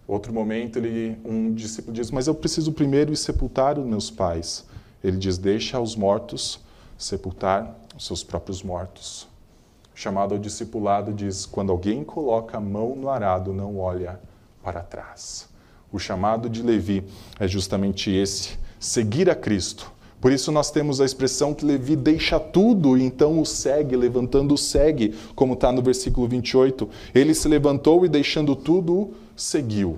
Outro 0.08 0.34
momento, 0.34 0.78
ele, 0.78 1.18
um 1.25 1.54
discípulo 1.54 1.94
diz: 1.94 2.12
Mas 2.12 2.28
eu 2.28 2.36
preciso 2.36 2.72
primeiro 2.72 3.12
ir 3.12 3.18
sepultar 3.18 3.78
os 3.78 3.86
meus 3.86 4.10
pais. 4.12 4.66
Ele 5.04 5.18
diz: 5.18 5.38
Deixa 5.38 5.80
os 5.80 5.96
mortos 5.96 6.60
sepultar 6.98 7.78
os 7.96 8.06
seus 8.06 8.24
próprios 8.24 8.63
mortos. 8.63 9.28
chamado 9.94 10.34
ao 10.34 10.40
discipulado 10.40 11.13
diz: 11.13 11.46
quando 11.46 11.72
alguém 11.72 12.04
coloca 12.04 12.58
a 12.58 12.62
mão 12.62 12.96
no 12.96 13.10
arado, 13.10 13.54
não 13.54 13.78
olha 13.78 14.20
para 14.63 14.82
trás. 14.82 15.48
O 15.92 16.00
chamado 16.00 16.50
de 16.50 16.62
Levi 16.63 17.04
é 17.40 17.48
justamente 17.48 18.12
esse: 18.12 18.58
seguir 18.80 19.30
a 19.30 19.36
Cristo. 19.36 19.92
Por 20.24 20.32
isso 20.32 20.53
nós 20.53 20.72
temos 20.72 21.01
a 21.01 21.06
expressão 21.06 21.53
que 21.53 21.65
Levi 21.65 21.98
deixa 21.98 22.39
tudo 22.39 22.98
e 22.98 23.03
então 23.03 23.42
o 23.42 23.46
segue, 23.46 23.94
levantando 23.94 24.53
o 24.53 24.58
segue, 24.58 25.13
como 25.36 25.53
está 25.53 25.70
no 25.70 25.82
versículo 25.82 26.30
28. 26.30 26.88
Ele 27.13 27.34
se 27.34 27.46
levantou 27.50 28.06
e 28.06 28.08
deixando 28.08 28.56
tudo, 28.56 29.12
seguiu. 29.36 29.98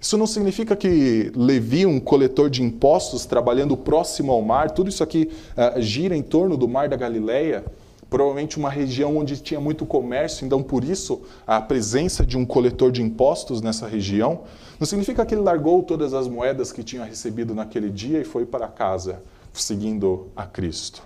Isso 0.00 0.18
não 0.18 0.26
significa 0.26 0.74
que 0.74 1.30
Levi, 1.36 1.86
um 1.86 2.00
coletor 2.00 2.50
de 2.50 2.64
impostos, 2.64 3.24
trabalhando 3.24 3.76
próximo 3.76 4.32
ao 4.32 4.42
mar, 4.42 4.72
tudo 4.72 4.88
isso 4.88 5.04
aqui 5.04 5.30
uh, 5.56 5.80
gira 5.80 6.16
em 6.16 6.22
torno 6.22 6.56
do 6.56 6.66
mar 6.66 6.88
da 6.88 6.96
Galileia, 6.96 7.64
provavelmente 8.08 8.58
uma 8.58 8.70
região 8.70 9.18
onde 9.18 9.40
tinha 9.40 9.60
muito 9.60 9.86
comércio, 9.86 10.44
então 10.44 10.60
por 10.64 10.82
isso 10.82 11.22
a 11.46 11.60
presença 11.60 12.26
de 12.26 12.36
um 12.36 12.44
coletor 12.44 12.90
de 12.90 13.02
impostos 13.02 13.62
nessa 13.62 13.86
região, 13.86 14.40
não 14.80 14.86
significa 14.86 15.24
que 15.24 15.32
ele 15.32 15.42
largou 15.42 15.80
todas 15.84 16.12
as 16.12 16.26
moedas 16.26 16.72
que 16.72 16.82
tinha 16.82 17.04
recebido 17.04 17.54
naquele 17.54 17.88
dia 17.88 18.20
e 18.20 18.24
foi 18.24 18.44
para 18.44 18.66
casa, 18.66 19.22
seguindo 19.52 20.28
a 20.36 20.46
Cristo. 20.46 21.02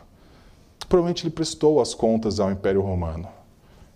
Provavelmente 0.89 1.25
ele 1.25 1.35
prestou 1.35 1.81
as 1.81 1.95
contas 1.95 2.39
ao 2.41 2.51
Império 2.51 2.81
Romano. 2.81 3.29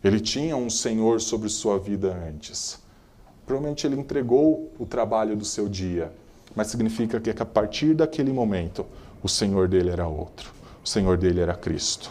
Ele 0.02 0.21
tinha 0.21 0.57
um 0.57 0.71
senhor 0.71 1.21
sobre 1.21 1.49
sua 1.49 1.78
vida 1.78 2.17
antes. 2.28 2.81
Provavelmente 3.45 3.87
ele 3.87 3.97
entregou 3.97 4.73
o 4.78 4.87
trabalho 4.87 5.37
do 5.37 5.45
seu 5.45 5.69
dia, 5.69 6.12
mas 6.55 6.69
significa 6.69 7.19
que 7.19 7.31
a 7.31 7.47
partir 7.47 7.95
daquele 7.95 8.33
momento 8.33 8.85
o 9.23 9.28
Senhor 9.28 9.69
dele 9.69 9.90
era 9.90 10.07
outro. 10.07 10.52
O 10.85 10.88
Senhor 10.88 11.17
dele 11.17 11.40
era 11.40 11.55
Cristo. 11.55 12.11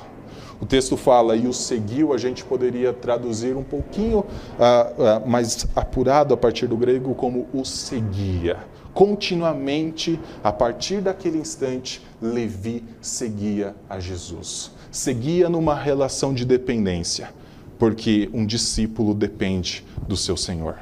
O 0.59 0.65
texto 0.65 0.97
fala 0.97 1.35
e 1.35 1.47
o 1.47 1.53
seguiu, 1.53 2.13
a 2.13 2.17
gente 2.17 2.43
poderia 2.43 2.91
traduzir 2.91 3.55
um 3.55 3.63
pouquinho 3.63 4.19
uh, 4.19 4.23
uh, 4.23 5.29
mais 5.29 5.67
apurado 5.75 6.33
a 6.33 6.37
partir 6.37 6.67
do 6.67 6.75
grego 6.75 7.13
como 7.13 7.47
o 7.53 7.63
seguia. 7.63 8.57
Continuamente, 8.97 10.19
a 10.43 10.51
partir 10.51 11.01
daquele 11.01 11.37
instante, 11.37 12.01
Levi 12.19 12.83
seguia 12.99 13.75
a 13.87 13.99
Jesus. 13.99 14.71
Seguia 14.91 15.47
numa 15.47 15.75
relação 15.75 16.33
de 16.33 16.43
dependência, 16.43 17.29
porque 17.77 18.27
um 18.33 18.43
discípulo 18.43 19.13
depende 19.13 19.85
do 20.07 20.17
seu 20.17 20.35
Senhor 20.35 20.77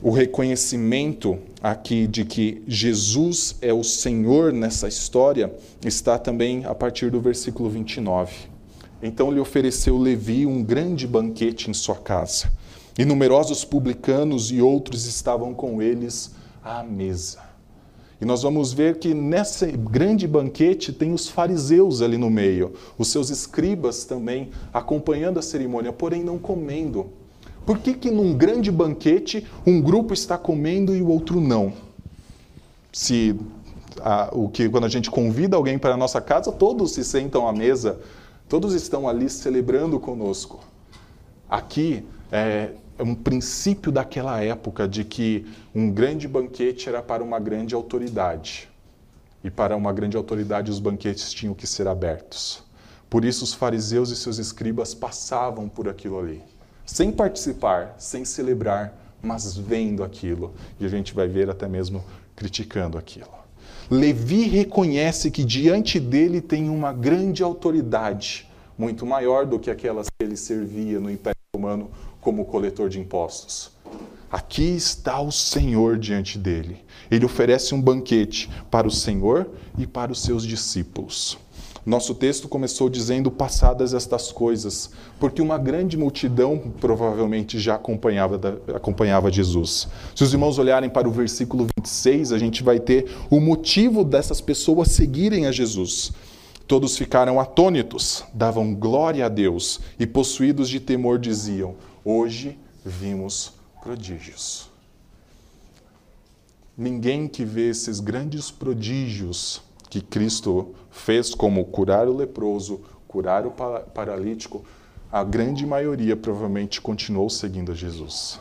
o 0.00 0.10
reconhecimento 0.10 1.38
aqui 1.60 2.06
de 2.06 2.24
que 2.24 2.62
Jesus 2.68 3.56
é 3.60 3.72
o 3.72 3.82
Senhor 3.82 4.52
nessa 4.52 4.86
história 4.86 5.52
está 5.84 6.16
também 6.16 6.64
a 6.64 6.74
partir 6.74 7.10
do 7.10 7.20
versículo 7.20 7.68
29. 7.68 8.32
Então 9.02 9.32
lhe 9.32 9.40
ofereceu 9.40 9.98
Levi 9.98 10.46
um 10.46 10.62
grande 10.62 11.04
banquete 11.06 11.68
em 11.68 11.74
sua 11.74 11.96
casa, 11.96 12.50
e 12.96 13.04
numerosos 13.04 13.64
publicanos 13.64 14.52
e 14.52 14.60
outros 14.60 15.04
estavam 15.06 15.52
com 15.52 15.82
eles 15.82 16.37
à 16.68 16.82
mesa. 16.82 17.38
E 18.20 18.24
nós 18.24 18.42
vamos 18.42 18.72
ver 18.72 18.98
que 18.98 19.14
nesse 19.14 19.66
grande 19.72 20.26
banquete 20.26 20.92
tem 20.92 21.12
os 21.12 21.28
fariseus 21.28 22.02
ali 22.02 22.18
no 22.18 22.28
meio, 22.28 22.74
os 22.98 23.08
seus 23.08 23.30
escribas 23.30 24.04
também 24.04 24.50
acompanhando 24.72 25.38
a 25.38 25.42
cerimônia, 25.42 25.92
porém 25.92 26.22
não 26.22 26.36
comendo. 26.36 27.06
Por 27.64 27.78
que, 27.78 27.94
que 27.94 28.10
num 28.10 28.36
grande 28.36 28.72
banquete 28.72 29.46
um 29.66 29.80
grupo 29.80 30.12
está 30.12 30.36
comendo 30.36 30.94
e 30.96 31.00
o 31.00 31.08
outro 31.08 31.40
não? 31.40 31.72
Se 32.92 33.38
a, 34.00 34.30
o 34.32 34.48
que 34.48 34.68
quando 34.68 34.84
a 34.84 34.88
gente 34.88 35.10
convida 35.10 35.56
alguém 35.56 35.78
para 35.78 35.94
a 35.94 35.96
nossa 35.96 36.20
casa, 36.20 36.50
todos 36.50 36.92
se 36.92 37.04
sentam 37.04 37.46
à 37.46 37.52
mesa, 37.52 38.00
todos 38.48 38.74
estão 38.74 39.08
ali 39.08 39.30
celebrando 39.30 40.00
conosco. 40.00 40.60
Aqui 41.48 42.04
é, 42.32 42.70
um 43.00 43.14
princípio 43.14 43.92
daquela 43.92 44.42
época 44.42 44.88
de 44.88 45.04
que 45.04 45.46
um 45.74 45.90
grande 45.90 46.26
banquete 46.26 46.88
era 46.88 47.02
para 47.02 47.22
uma 47.22 47.38
grande 47.38 47.74
autoridade. 47.74 48.68
E 49.42 49.50
para 49.50 49.76
uma 49.76 49.92
grande 49.92 50.16
autoridade 50.16 50.70
os 50.70 50.80
banquetes 50.80 51.32
tinham 51.32 51.54
que 51.54 51.66
ser 51.66 51.86
abertos. 51.86 52.62
Por 53.08 53.24
isso 53.24 53.44
os 53.44 53.54
fariseus 53.54 54.10
e 54.10 54.16
seus 54.16 54.38
escribas 54.38 54.94
passavam 54.94 55.68
por 55.68 55.88
aquilo 55.88 56.18
ali 56.18 56.42
sem 56.88 57.12
participar, 57.12 57.94
sem 57.98 58.24
celebrar, 58.24 58.96
mas 59.22 59.54
vendo 59.54 60.02
aquilo. 60.02 60.54
E 60.80 60.86
a 60.86 60.88
gente 60.88 61.14
vai 61.14 61.28
ver 61.28 61.50
até 61.50 61.68
mesmo 61.68 62.02
criticando 62.34 62.96
aquilo. 62.96 63.28
Levi 63.90 64.44
reconhece 64.44 65.30
que 65.30 65.44
diante 65.44 66.00
dele 66.00 66.40
tem 66.40 66.70
uma 66.70 66.90
grande 66.90 67.42
autoridade, 67.42 68.48
muito 68.76 69.04
maior 69.04 69.44
do 69.44 69.58
que 69.58 69.70
aquelas 69.70 70.06
que 70.06 70.24
ele 70.24 70.36
servia 70.36 70.98
no 70.98 71.10
Império 71.10 71.36
Romano 71.54 71.90
como 72.20 72.44
coletor 72.44 72.88
de 72.88 72.98
impostos. 72.98 73.70
Aqui 74.30 74.76
está 74.76 75.20
o 75.20 75.32
Senhor 75.32 75.98
diante 75.98 76.38
dele. 76.38 76.84
Ele 77.10 77.24
oferece 77.24 77.74
um 77.74 77.80
banquete 77.80 78.50
para 78.70 78.86
o 78.86 78.90
Senhor 78.90 79.48
e 79.78 79.86
para 79.86 80.12
os 80.12 80.20
seus 80.20 80.44
discípulos. 80.44 81.38
Nosso 81.86 82.14
texto 82.14 82.46
começou 82.48 82.90
dizendo 82.90 83.30
passadas 83.30 83.94
estas 83.94 84.30
coisas, 84.30 84.90
porque 85.18 85.40
uma 85.40 85.56
grande 85.56 85.96
multidão 85.96 86.58
provavelmente 86.78 87.58
já 87.58 87.76
acompanhava, 87.76 88.60
acompanhava 88.74 89.32
Jesus. 89.32 89.88
Se 90.14 90.22
os 90.22 90.30
irmãos 90.34 90.58
olharem 90.58 90.90
para 90.90 91.08
o 91.08 91.10
versículo 91.10 91.66
26, 91.78 92.32
a 92.32 92.38
gente 92.38 92.62
vai 92.62 92.78
ter 92.78 93.10
o 93.30 93.40
motivo 93.40 94.04
dessas 94.04 94.38
pessoas 94.38 94.88
seguirem 94.88 95.46
a 95.46 95.52
Jesus. 95.52 96.12
Todos 96.66 96.98
ficaram 96.98 97.40
atônitos, 97.40 98.22
davam 98.34 98.74
glória 98.74 99.24
a 99.24 99.28
Deus 99.30 99.80
e, 99.98 100.06
possuídos 100.06 100.68
de 100.68 100.80
temor, 100.80 101.18
diziam: 101.18 101.74
Hoje 102.10 102.58
vimos 102.82 103.52
prodígios. 103.82 104.70
Ninguém 106.74 107.28
que 107.28 107.44
vê 107.44 107.68
esses 107.68 108.00
grandes 108.00 108.50
prodígios 108.50 109.60
que 109.90 110.00
Cristo 110.00 110.74
fez, 110.90 111.34
como 111.34 111.62
curar 111.66 112.08
o 112.08 112.16
leproso, 112.16 112.80
curar 113.06 113.46
o 113.46 113.50
paralítico, 113.50 114.64
a 115.12 115.22
grande 115.22 115.66
maioria 115.66 116.16
provavelmente 116.16 116.80
continuou 116.80 117.28
seguindo 117.28 117.74
Jesus. 117.74 118.40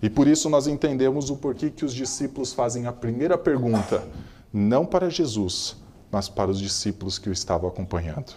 E 0.00 0.08
por 0.08 0.28
isso 0.28 0.48
nós 0.48 0.68
entendemos 0.68 1.28
o 1.28 1.38
porquê 1.38 1.70
que 1.70 1.84
os 1.84 1.92
discípulos 1.92 2.52
fazem 2.52 2.86
a 2.86 2.92
primeira 2.92 3.36
pergunta, 3.36 4.06
não 4.52 4.86
para 4.86 5.10
Jesus, 5.10 5.76
mas 6.08 6.28
para 6.28 6.52
os 6.52 6.60
discípulos 6.60 7.18
que 7.18 7.28
o 7.28 7.32
estavam 7.32 7.68
acompanhando. 7.68 8.32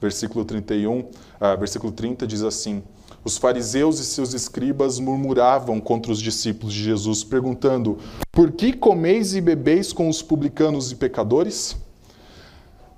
Versículo 0.00 0.44
31, 0.44 1.00
uh, 1.00 1.10
ah, 1.40 1.56
versículo 1.56 1.92
30 1.92 2.28
diz 2.28 2.42
assim: 2.42 2.84
Os 3.24 3.36
fariseus 3.36 3.98
e 3.98 4.04
seus 4.04 4.32
escribas 4.32 4.98
murmuravam 4.98 5.80
contra 5.80 6.10
os 6.10 6.20
discípulos 6.20 6.72
de 6.72 6.82
Jesus, 6.82 7.22
perguntando: 7.22 7.98
Por 8.32 8.52
que 8.52 8.72
comeis 8.72 9.34
e 9.34 9.40
bebeis 9.40 9.92
com 9.92 10.08
os 10.08 10.22
publicanos 10.22 10.90
e 10.90 10.96
pecadores? 10.96 11.76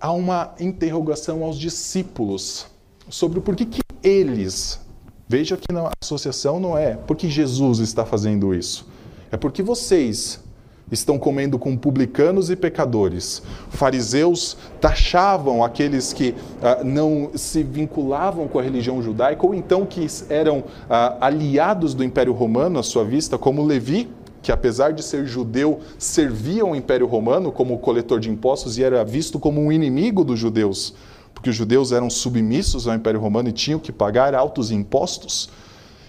há 0.02 0.10
uma 0.10 0.52
interrogação 0.58 1.44
aos 1.44 1.56
discípulos 1.56 2.66
sobre 3.08 3.40
por 3.40 3.54
que, 3.54 3.64
que 3.64 3.80
eles, 4.02 4.80
veja 5.28 5.56
que 5.56 5.72
na 5.72 5.88
associação 6.02 6.58
não 6.58 6.76
é 6.76 6.96
porque 6.96 7.30
Jesus 7.30 7.78
está 7.78 8.04
fazendo 8.04 8.52
isso, 8.52 8.84
é 9.30 9.36
porque 9.36 9.62
vocês 9.62 10.41
estão 10.92 11.18
comendo 11.18 11.58
com 11.58 11.76
publicanos 11.76 12.50
e 12.50 12.56
pecadores. 12.56 13.42
Fariseus 13.70 14.56
taxavam 14.80 15.64
aqueles 15.64 16.12
que 16.12 16.34
ah, 16.62 16.82
não 16.84 17.30
se 17.34 17.62
vinculavam 17.62 18.46
com 18.46 18.58
a 18.58 18.62
religião 18.62 19.02
judaica 19.02 19.46
ou 19.46 19.54
então 19.54 19.86
que 19.86 20.06
eram 20.28 20.64
ah, 20.88 21.16
aliados 21.20 21.94
do 21.94 22.04
Império 22.04 22.32
Romano 22.32 22.78
à 22.78 22.82
sua 22.82 23.04
vista, 23.04 23.38
como 23.38 23.64
Levi, 23.64 24.08
que 24.42 24.52
apesar 24.52 24.92
de 24.92 25.02
ser 25.02 25.24
judeu, 25.24 25.80
servia 25.98 26.62
ao 26.62 26.76
Império 26.76 27.06
Romano 27.06 27.50
como 27.50 27.78
coletor 27.78 28.20
de 28.20 28.28
impostos 28.28 28.76
e 28.76 28.84
era 28.84 29.04
visto 29.04 29.38
como 29.38 29.60
um 29.60 29.72
inimigo 29.72 30.24
dos 30.24 30.38
judeus 30.38 30.94
porque 31.34 31.50
os 31.50 31.56
judeus 31.56 31.90
eram 31.90 32.08
submissos 32.08 32.86
ao 32.86 32.94
Império 32.94 33.18
Romano 33.18 33.48
e 33.48 33.52
tinham 33.52 33.80
que 33.80 33.90
pagar 33.90 34.32
altos 34.32 34.70
impostos, 34.70 35.50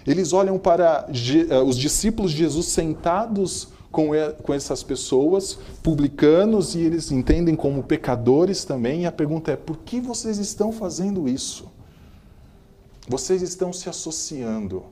eles 0.06 0.34
olham 0.34 0.60
para 0.60 1.08
eh, 1.10 1.58
os 1.60 1.78
discípulos 1.78 2.32
de 2.32 2.40
Jesus 2.40 2.68
sentados 2.68 3.70
com 3.94 4.54
essas 4.54 4.82
pessoas, 4.82 5.60
publicanos, 5.84 6.74
e 6.74 6.80
eles 6.80 7.12
entendem 7.12 7.56
como 7.56 7.84
pecadores 7.84 8.66
também. 8.66 9.04
E 9.04 9.06
a 9.06 9.12
pergunta 9.12 9.52
é: 9.52 9.56
por 9.56 9.78
que 9.78 10.02
vocês 10.02 10.40
estão 10.40 10.72
fazendo 10.72 11.30
isso? 11.30 11.72
Vocês 13.08 13.44
estão 13.44 13.72
se 13.72 13.88
associando. 13.88 14.84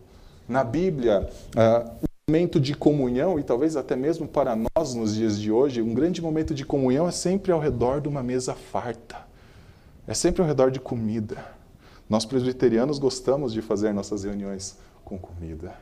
Na 0.48 0.64
Bíblia, 0.64 1.30
uh, 1.56 2.08
momento 2.30 2.60
de 2.60 2.76
comunhão, 2.76 3.40
e 3.40 3.44
talvez 3.44 3.76
até 3.76 3.96
mesmo 3.96 4.28
para 4.28 4.56
nós 4.56 4.94
nos 4.94 5.16
dias 5.16 5.40
de 5.40 5.52
hoje, 5.52 5.82
um 5.82 5.94
grande 5.94 6.22
momento 6.22 6.54
de 6.54 6.64
comunhão 6.64 7.08
é 7.08 7.12
sempre 7.12 7.52
ao 7.52 7.60
redor 7.60 8.02
de 8.02 8.08
uma 8.08 8.22
mesa 8.22 8.54
farta, 8.54 9.18
é 10.08 10.14
sempre 10.14 10.42
ao 10.42 10.48
redor 10.48 10.70
de 10.70 10.80
comida. 10.80 11.44
Nós 12.08 12.26
presbiterianos 12.26 13.00
gostamos 13.00 13.52
de 13.52 13.62
fazer 13.62 13.94
nossas 13.94 14.24
reuniões 14.24 14.78
com 15.04 15.18
comida. 15.18 15.74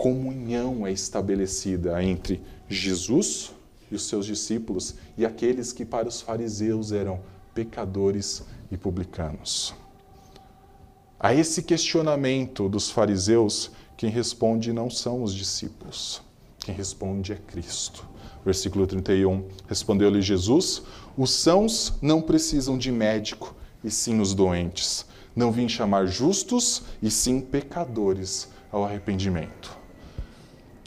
Comunhão 0.00 0.86
é 0.86 0.92
estabelecida 0.92 2.02
entre 2.02 2.40
Jesus 2.66 3.52
e 3.90 3.94
os 3.94 4.08
seus 4.08 4.24
discípulos 4.24 4.94
e 5.14 5.26
aqueles 5.26 5.74
que 5.74 5.84
para 5.84 6.08
os 6.08 6.22
fariseus 6.22 6.90
eram 6.90 7.20
pecadores 7.54 8.42
e 8.72 8.78
publicanos. 8.78 9.74
A 11.18 11.34
esse 11.34 11.62
questionamento 11.62 12.66
dos 12.66 12.90
fariseus, 12.90 13.72
quem 13.94 14.08
responde 14.08 14.72
não 14.72 14.88
são 14.88 15.22
os 15.22 15.34
discípulos, 15.34 16.22
quem 16.60 16.74
responde 16.74 17.34
é 17.34 17.36
Cristo. 17.36 18.08
Versículo 18.42 18.86
31, 18.86 19.44
respondeu-lhe 19.68 20.22
Jesus: 20.22 20.82
Os 21.14 21.30
sãos 21.30 21.92
não 22.00 22.22
precisam 22.22 22.78
de 22.78 22.90
médico, 22.90 23.54
e 23.84 23.90
sim 23.90 24.18
os 24.18 24.32
doentes. 24.32 25.04
Não 25.36 25.52
vim 25.52 25.68
chamar 25.68 26.06
justos, 26.06 26.84
e 27.02 27.10
sim 27.10 27.38
pecadores 27.38 28.48
ao 28.72 28.82
arrependimento. 28.82 29.79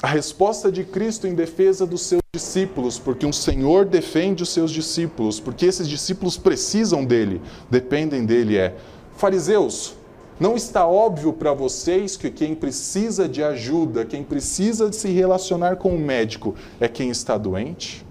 A 0.03 0.07
resposta 0.07 0.69
de 0.69 0.83
Cristo 0.83 1.27
em 1.27 1.33
defesa 1.33 1.85
dos 1.85 2.01
seus 2.01 2.21
discípulos, 2.35 2.99
porque 2.99 3.25
um 3.25 3.31
Senhor 3.31 3.85
defende 3.85 4.43
os 4.43 4.49
seus 4.49 4.69
discípulos, 4.69 5.39
porque 5.39 5.65
esses 5.65 5.87
discípulos 5.87 6.35
precisam 6.35 7.05
dele, 7.05 7.41
dependem 7.71 8.25
dele, 8.25 8.57
é: 8.57 8.75
Fariseus, 9.15 9.95
não 10.37 10.57
está 10.57 10.85
óbvio 10.85 11.31
para 11.31 11.53
vocês 11.53 12.17
que 12.17 12.29
quem 12.29 12.53
precisa 12.53 13.29
de 13.29 13.41
ajuda, 13.41 14.03
quem 14.03 14.25
precisa 14.25 14.89
de 14.89 14.97
se 14.97 15.07
relacionar 15.07 15.77
com 15.77 15.95
o 15.95 15.99
médico, 15.99 16.53
é 16.81 16.89
quem 16.89 17.09
está 17.09 17.37
doente? 17.37 18.05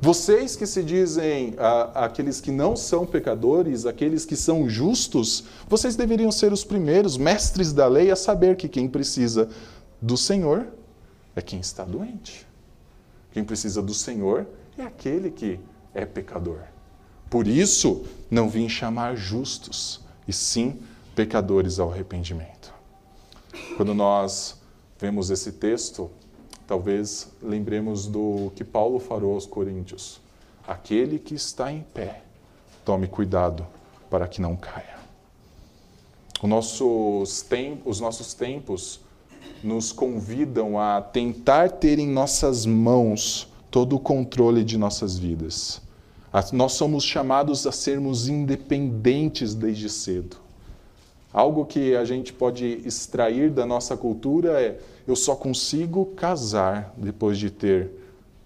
Vocês 0.00 0.56
que 0.56 0.66
se 0.66 0.82
dizem 0.82 1.52
ah, 1.58 2.06
aqueles 2.06 2.40
que 2.40 2.50
não 2.50 2.74
são 2.74 3.04
pecadores, 3.04 3.84
aqueles 3.84 4.24
que 4.24 4.34
são 4.34 4.66
justos, 4.66 5.44
vocês 5.68 5.94
deveriam 5.94 6.32
ser 6.32 6.54
os 6.54 6.64
primeiros 6.64 7.18
mestres 7.18 7.70
da 7.70 7.86
lei 7.86 8.10
a 8.10 8.16
saber 8.16 8.56
que 8.56 8.66
quem 8.66 8.88
precisa 8.88 9.50
do 10.00 10.16
Senhor 10.16 10.77
é 11.38 11.42
quem 11.42 11.60
está 11.60 11.84
doente. 11.84 12.46
Quem 13.32 13.44
precisa 13.44 13.80
do 13.80 13.94
Senhor 13.94 14.46
é 14.76 14.82
aquele 14.82 15.30
que 15.30 15.60
é 15.94 16.04
pecador. 16.04 16.60
Por 17.30 17.46
isso, 17.46 18.04
não 18.30 18.48
vim 18.48 18.68
chamar 18.68 19.16
justos, 19.16 20.00
e 20.26 20.32
sim 20.32 20.80
pecadores 21.14 21.78
ao 21.78 21.90
arrependimento. 21.90 22.72
Quando 23.76 23.94
nós 23.94 24.60
vemos 24.98 25.30
esse 25.30 25.52
texto, 25.52 26.10
talvez 26.66 27.28
lembremos 27.42 28.06
do 28.06 28.52
que 28.54 28.64
Paulo 28.64 28.98
falou 28.98 29.34
aos 29.34 29.46
Coríntios: 29.46 30.20
aquele 30.66 31.18
que 31.18 31.34
está 31.34 31.72
em 31.72 31.82
pé, 31.82 32.22
tome 32.84 33.06
cuidado 33.06 33.66
para 34.10 34.26
que 34.26 34.40
não 34.40 34.56
caia. 34.56 34.98
Os 36.42 36.48
nossos, 36.48 37.42
tem, 37.42 37.82
os 37.84 38.00
nossos 38.00 38.32
tempos 38.32 39.00
nos 39.62 39.92
convidam 39.92 40.78
a 40.78 41.00
tentar 41.00 41.70
ter 41.70 41.98
em 41.98 42.08
nossas 42.08 42.64
mãos 42.64 43.48
todo 43.70 43.96
o 43.96 44.00
controle 44.00 44.64
de 44.64 44.78
nossas 44.78 45.18
vidas. 45.18 45.80
Nós 46.52 46.72
somos 46.72 47.04
chamados 47.04 47.66
a 47.66 47.72
sermos 47.72 48.28
independentes 48.28 49.54
desde 49.54 49.88
cedo. 49.88 50.36
Algo 51.32 51.64
que 51.66 51.94
a 51.94 52.04
gente 52.04 52.32
pode 52.32 52.82
extrair 52.84 53.50
da 53.50 53.66
nossa 53.66 53.96
cultura 53.96 54.60
é: 54.60 54.78
eu 55.06 55.16
só 55.16 55.34
consigo 55.34 56.06
casar 56.06 56.94
depois 56.96 57.38
de 57.38 57.50
ter 57.50 57.90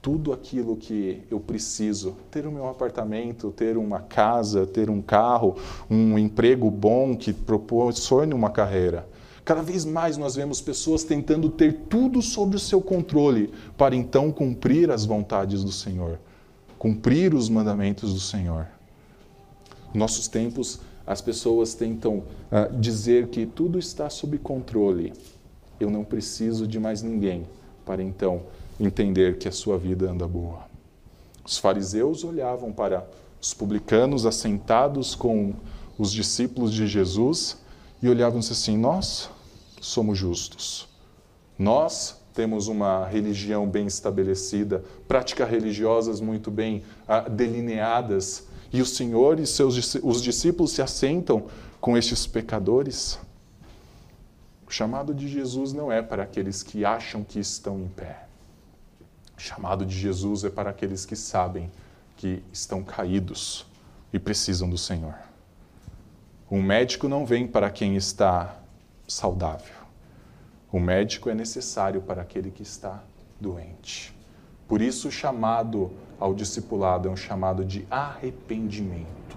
tudo 0.01 0.33
aquilo 0.33 0.77
que 0.77 1.23
eu 1.31 1.39
preciso, 1.39 2.17
ter 2.29 2.45
o 2.45 2.51
meu 2.51 2.69
apartamento, 2.69 3.53
ter 3.53 3.77
uma 3.77 4.01
casa, 4.01 4.67
ter 4.67 4.91
um 4.91 5.01
carro, 5.01 5.57
um 5.89 6.19
emprego 6.19 6.69
bom 6.69 7.17
que 7.17 7.33
proporcione 7.33 8.35
uma 8.35 8.51
carreira. 8.51 9.07
Cada 9.45 9.63
vez 9.63 9.85
mais 9.85 10.17
nós 10.17 10.37
vemos 10.37 10.61
pessoas 10.61 11.03
tentando 11.03 11.51
ter 11.51 11.73
tudo 11.89 12.23
sob 12.23 12.55
o 12.55 12.61
seu 12.61 12.81
controle 12.81 13.53
para 13.77 13.95
então 13.95 14.31
cumprir 14.31 14.91
as 14.91 15.05
vontades 15.05 15.65
do 15.65 15.73
Senhor, 15.73 16.19
cumprir 16.79 17.35
os 17.35 17.49
mandamentos 17.49 18.15
do 18.15 18.21
Senhor. 18.21 18.69
Nossos 19.93 20.29
tempos 20.29 20.81
as 21.05 21.21
pessoas 21.21 21.75
tentam 21.75 22.19
uh, 22.19 22.79
dizer 22.81 23.29
que 23.29 23.45
tudo 23.45 23.79
está 23.79 24.09
sob 24.09 24.39
controle. 24.39 25.13
Eu 25.81 25.91
não 25.91 26.05
preciso 26.05 26.67
de 26.67 26.79
mais 26.79 27.03
ninguém 27.03 27.45
para 27.85 28.01
então 28.01 28.43
entender 28.79 29.39
que 29.39 29.49
a 29.49 29.53
sua 29.53 29.77
vida 29.77 30.09
anda 30.09 30.29
boa. 30.29 30.61
Os 31.45 31.59
fariseus 31.59 32.23
olhavam 32.23 32.73
para 32.73 33.05
os 33.41 33.53
publicanos 33.53 34.25
assentados 34.25 35.17
com 35.17 35.53
os 35.99 36.13
discípulos 36.13 36.73
de 36.73 36.87
Jesus 36.87 37.61
e 38.03 38.09
olhavam 38.09 38.41
assim: 38.41 38.77
Nós 38.77 39.31
somos 39.81 40.19
justos. 40.19 40.89
Nós 41.59 42.21
temos 42.35 42.67
uma 42.67 43.07
religião 43.07 43.69
bem 43.69 43.87
estabelecida, 43.87 44.83
práticas 45.07 45.49
religiosas 45.49 46.21
muito 46.21 46.51
bem 46.51 46.83
uh, 47.07 47.31
delineadas 47.31 48.47
e 48.73 48.81
o 48.81 48.87
Senhor 48.87 49.39
e 49.39 49.47
seus, 49.47 49.95
os 49.97 50.23
discípulos 50.23 50.73
se 50.73 50.81
assentam 50.81 51.47
com 51.81 51.97
estes 51.97 52.27
pecadores. 52.27 53.19
O 54.67 54.71
chamado 54.71 55.13
de 55.13 55.29
Jesus 55.29 55.75
não 55.75 55.93
é 55.93 56.01
para 56.01 56.23
aqueles 56.23 56.63
que 56.63 56.83
acham 56.83 57.23
que 57.23 57.39
estão 57.39 57.79
em 57.79 57.89
pé. 57.89 58.27
O 59.37 59.41
chamado 59.41 59.85
de 59.85 59.95
Jesus 59.99 60.45
é 60.45 60.51
para 60.51 60.71
aqueles 60.71 61.05
que 61.05 61.15
sabem 61.15 61.71
que 62.17 62.43
estão 62.51 62.83
caídos 62.83 63.67
e 64.11 64.19
precisam 64.19 64.71
do 64.71 64.79
Senhor. 64.79 65.15
Um 66.53 66.61
médico 66.61 67.09
não 67.09 67.25
vem 67.25 67.47
para 67.47 67.71
quem 67.71 67.97
está 67.97 68.57
saudável. 69.09 69.75
O 70.71 70.79
médico 70.79 71.31
é 71.31 71.35
necessário 71.35 72.03
para 72.03 72.21
aquele 72.21 72.51
que 72.51 72.63
está 72.63 73.03
doente. 73.41 74.15
Por 74.69 74.83
isso, 74.83 75.09
o 75.09 75.11
chamado 75.11 75.91
ao 76.21 76.35
discipulado 76.35 77.09
é 77.09 77.11
um 77.11 77.17
chamado 77.17 77.65
de 77.65 77.87
arrependimento. 77.91 79.35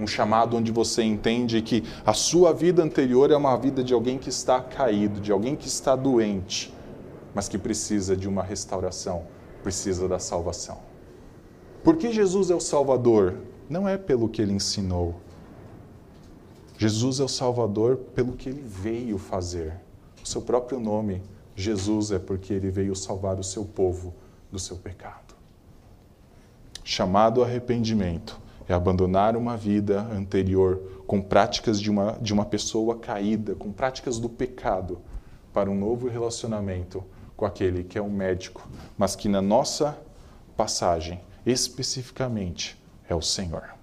Um 0.00 0.06
chamado 0.06 0.56
onde 0.56 0.72
você 0.72 1.02
entende 1.02 1.60
que 1.60 1.84
a 2.06 2.14
sua 2.14 2.54
vida 2.54 2.82
anterior 2.82 3.30
é 3.30 3.36
uma 3.36 3.54
vida 3.58 3.84
de 3.84 3.92
alguém 3.92 4.16
que 4.16 4.30
está 4.30 4.58
caído, 4.58 5.20
de 5.20 5.30
alguém 5.30 5.56
que 5.56 5.68
está 5.68 5.94
doente, 5.94 6.72
mas 7.34 7.50
que 7.50 7.58
precisa 7.58 8.16
de 8.16 8.26
uma 8.26 8.42
restauração, 8.42 9.24
precisa 9.62 10.08
da 10.08 10.18
salvação. 10.18 10.78
Porque 11.84 12.10
Jesus 12.10 12.50
é 12.50 12.54
o 12.54 12.60
Salvador? 12.60 13.40
Não 13.68 13.86
é 13.86 13.98
pelo 13.98 14.26
que 14.26 14.40
ele 14.40 14.54
ensinou. 14.54 15.25
Jesus 16.78 17.20
é 17.20 17.24
o 17.24 17.28
Salvador 17.28 17.96
pelo 18.14 18.32
que 18.32 18.48
ele 18.48 18.62
veio 18.62 19.18
fazer. 19.18 19.74
O 20.22 20.26
seu 20.26 20.42
próprio 20.42 20.78
nome, 20.78 21.22
Jesus, 21.54 22.10
é 22.10 22.18
porque 22.18 22.52
ele 22.52 22.70
veio 22.70 22.94
salvar 22.94 23.38
o 23.38 23.44
seu 23.44 23.64
povo 23.64 24.14
do 24.50 24.58
seu 24.58 24.76
pecado. 24.76 25.34
Chamado 26.84 27.42
arrependimento 27.42 28.38
é 28.68 28.74
abandonar 28.74 29.36
uma 29.36 29.56
vida 29.56 30.02
anterior 30.02 31.02
com 31.06 31.20
práticas 31.22 31.80
de 31.80 31.90
uma, 31.90 32.12
de 32.20 32.32
uma 32.32 32.44
pessoa 32.44 32.96
caída, 32.96 33.54
com 33.54 33.72
práticas 33.72 34.18
do 34.18 34.28
pecado, 34.28 34.98
para 35.52 35.70
um 35.70 35.78
novo 35.78 36.08
relacionamento 36.08 37.02
com 37.36 37.46
aquele 37.46 37.84
que 37.84 37.98
é 37.98 38.02
um 38.02 38.10
médico, 38.10 38.68
mas 38.96 39.14
que 39.14 39.28
na 39.28 39.40
nossa 39.40 39.96
passagem, 40.56 41.20
especificamente, 41.44 42.80
é 43.08 43.14
o 43.14 43.22
Senhor. 43.22 43.74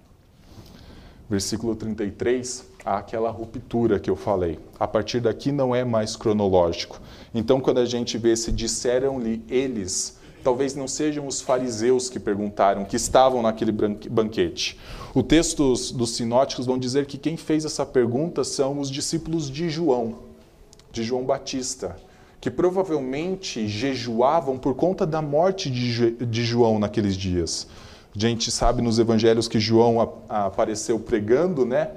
Versículo 1.29 1.75
33, 1.75 2.72
há 2.85 2.97
aquela 2.97 3.29
ruptura 3.29 3.99
que 3.99 4.09
eu 4.09 4.15
falei. 4.15 4.59
A 4.79 4.87
partir 4.87 5.19
daqui 5.19 5.51
não 5.51 5.73
é 5.73 5.83
mais 5.83 6.15
cronológico. 6.15 6.99
Então, 7.33 7.59
quando 7.59 7.79
a 7.79 7.85
gente 7.85 8.17
vê 8.17 8.35
se 8.35 8.51
disseram-lhe 8.51 9.41
eles, 9.49 10.17
talvez 10.43 10.75
não 10.75 10.87
sejam 10.87 11.25
os 11.25 11.41
fariseus 11.41 12.09
que 12.09 12.19
perguntaram, 12.19 12.83
que 12.83 12.95
estavam 12.95 13.41
naquele 13.41 13.71
banquete. 13.71 14.77
O 15.13 15.23
texto 15.23 15.69
dos, 15.69 15.91
dos 15.91 16.15
sinóticos 16.15 16.65
vão 16.65 16.77
dizer 16.77 17.05
que 17.05 17.17
quem 17.17 17.37
fez 17.37 17.65
essa 17.65 17.85
pergunta 17.85 18.43
são 18.43 18.79
os 18.79 18.91
discípulos 18.91 19.49
de 19.49 19.69
João, 19.69 20.15
de 20.91 21.03
João 21.03 21.23
Batista, 21.23 21.95
que 22.41 22.51
provavelmente 22.51 23.67
jejuavam 23.67 24.57
por 24.57 24.75
conta 24.75 25.05
da 25.05 25.21
morte 25.21 25.69
de, 25.69 26.11
de 26.11 26.43
João 26.43 26.77
naqueles 26.77 27.15
dias. 27.15 27.67
A 28.15 28.19
gente 28.19 28.51
sabe 28.51 28.81
nos 28.81 28.99
evangelhos 28.99 29.47
que 29.47 29.59
João 29.59 29.99
apareceu 30.29 30.99
pregando, 30.99 31.65
né? 31.65 31.91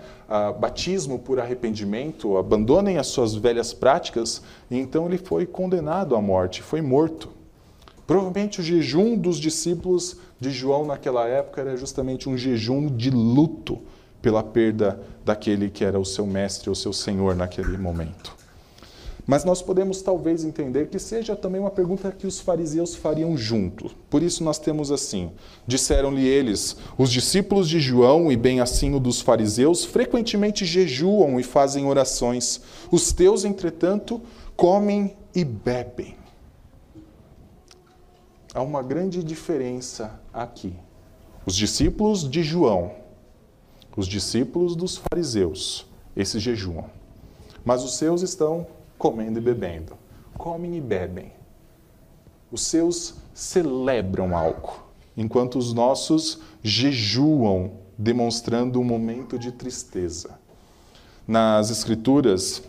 batismo 0.58 1.18
por 1.18 1.38
arrependimento, 1.38 2.36
abandonem 2.36 2.96
as 2.96 3.08
suas 3.08 3.34
velhas 3.34 3.72
práticas, 3.72 4.42
e 4.70 4.78
então 4.78 5.06
ele 5.06 5.18
foi 5.18 5.44
condenado 5.44 6.16
à 6.16 6.22
morte, 6.22 6.62
foi 6.62 6.80
morto. 6.80 7.28
Provavelmente 8.06 8.60
o 8.60 8.64
jejum 8.64 9.16
dos 9.16 9.38
discípulos 9.38 10.16
de 10.40 10.50
João 10.50 10.86
naquela 10.86 11.26
época 11.26 11.60
era 11.60 11.76
justamente 11.76 12.28
um 12.28 12.36
jejum 12.36 12.88
de 12.88 13.10
luto 13.10 13.80
pela 14.22 14.42
perda 14.42 15.00
daquele 15.24 15.68
que 15.68 15.84
era 15.84 15.98
o 15.98 16.04
seu 16.04 16.26
mestre, 16.26 16.70
o 16.70 16.74
seu 16.74 16.92
senhor 16.92 17.36
naquele 17.36 17.76
momento. 17.76 18.34
Mas 19.26 19.44
nós 19.44 19.60
podemos 19.60 20.02
talvez 20.02 20.44
entender 20.44 20.88
que 20.88 21.00
seja 21.00 21.34
também 21.34 21.60
uma 21.60 21.70
pergunta 21.70 22.12
que 22.12 22.28
os 22.28 22.38
fariseus 22.38 22.94
fariam 22.94 23.36
junto. 23.36 23.90
Por 24.08 24.22
isso 24.22 24.44
nós 24.44 24.56
temos 24.56 24.92
assim: 24.92 25.32
disseram-lhe 25.66 26.24
eles, 26.24 26.76
os 26.96 27.10
discípulos 27.10 27.68
de 27.68 27.80
João 27.80 28.30
e 28.30 28.36
bem 28.36 28.60
assim 28.60 28.94
o 28.94 29.00
dos 29.00 29.20
fariseus 29.20 29.84
frequentemente 29.84 30.64
jejuam 30.64 31.40
e 31.40 31.42
fazem 31.42 31.86
orações. 31.86 32.60
Os 32.88 33.12
teus, 33.12 33.44
entretanto, 33.44 34.22
comem 34.56 35.16
e 35.34 35.44
bebem. 35.44 36.14
Há 38.54 38.62
uma 38.62 38.82
grande 38.82 39.24
diferença 39.24 40.20
aqui. 40.32 40.72
Os 41.44 41.56
discípulos 41.56 42.28
de 42.28 42.44
João, 42.44 42.92
os 43.96 44.06
discípulos 44.06 44.76
dos 44.76 44.96
fariseus, 44.96 45.84
esses 46.16 46.40
jejuam. 46.40 46.84
Mas 47.64 47.82
os 47.82 47.96
seus 47.96 48.22
estão 48.22 48.66
comendo 48.98 49.38
e 49.38 49.42
bebendo. 49.42 49.92
Comem 50.36 50.76
e 50.76 50.80
bebem. 50.80 51.32
Os 52.50 52.62
seus 52.62 53.16
celebram 53.34 54.36
algo, 54.36 54.84
enquanto 55.16 55.58
os 55.58 55.72
nossos 55.72 56.40
jejuam, 56.62 57.72
demonstrando 57.98 58.80
um 58.80 58.84
momento 58.84 59.38
de 59.38 59.50
tristeza. 59.52 60.38
Nas 61.26 61.70
Escrituras, 61.70 62.62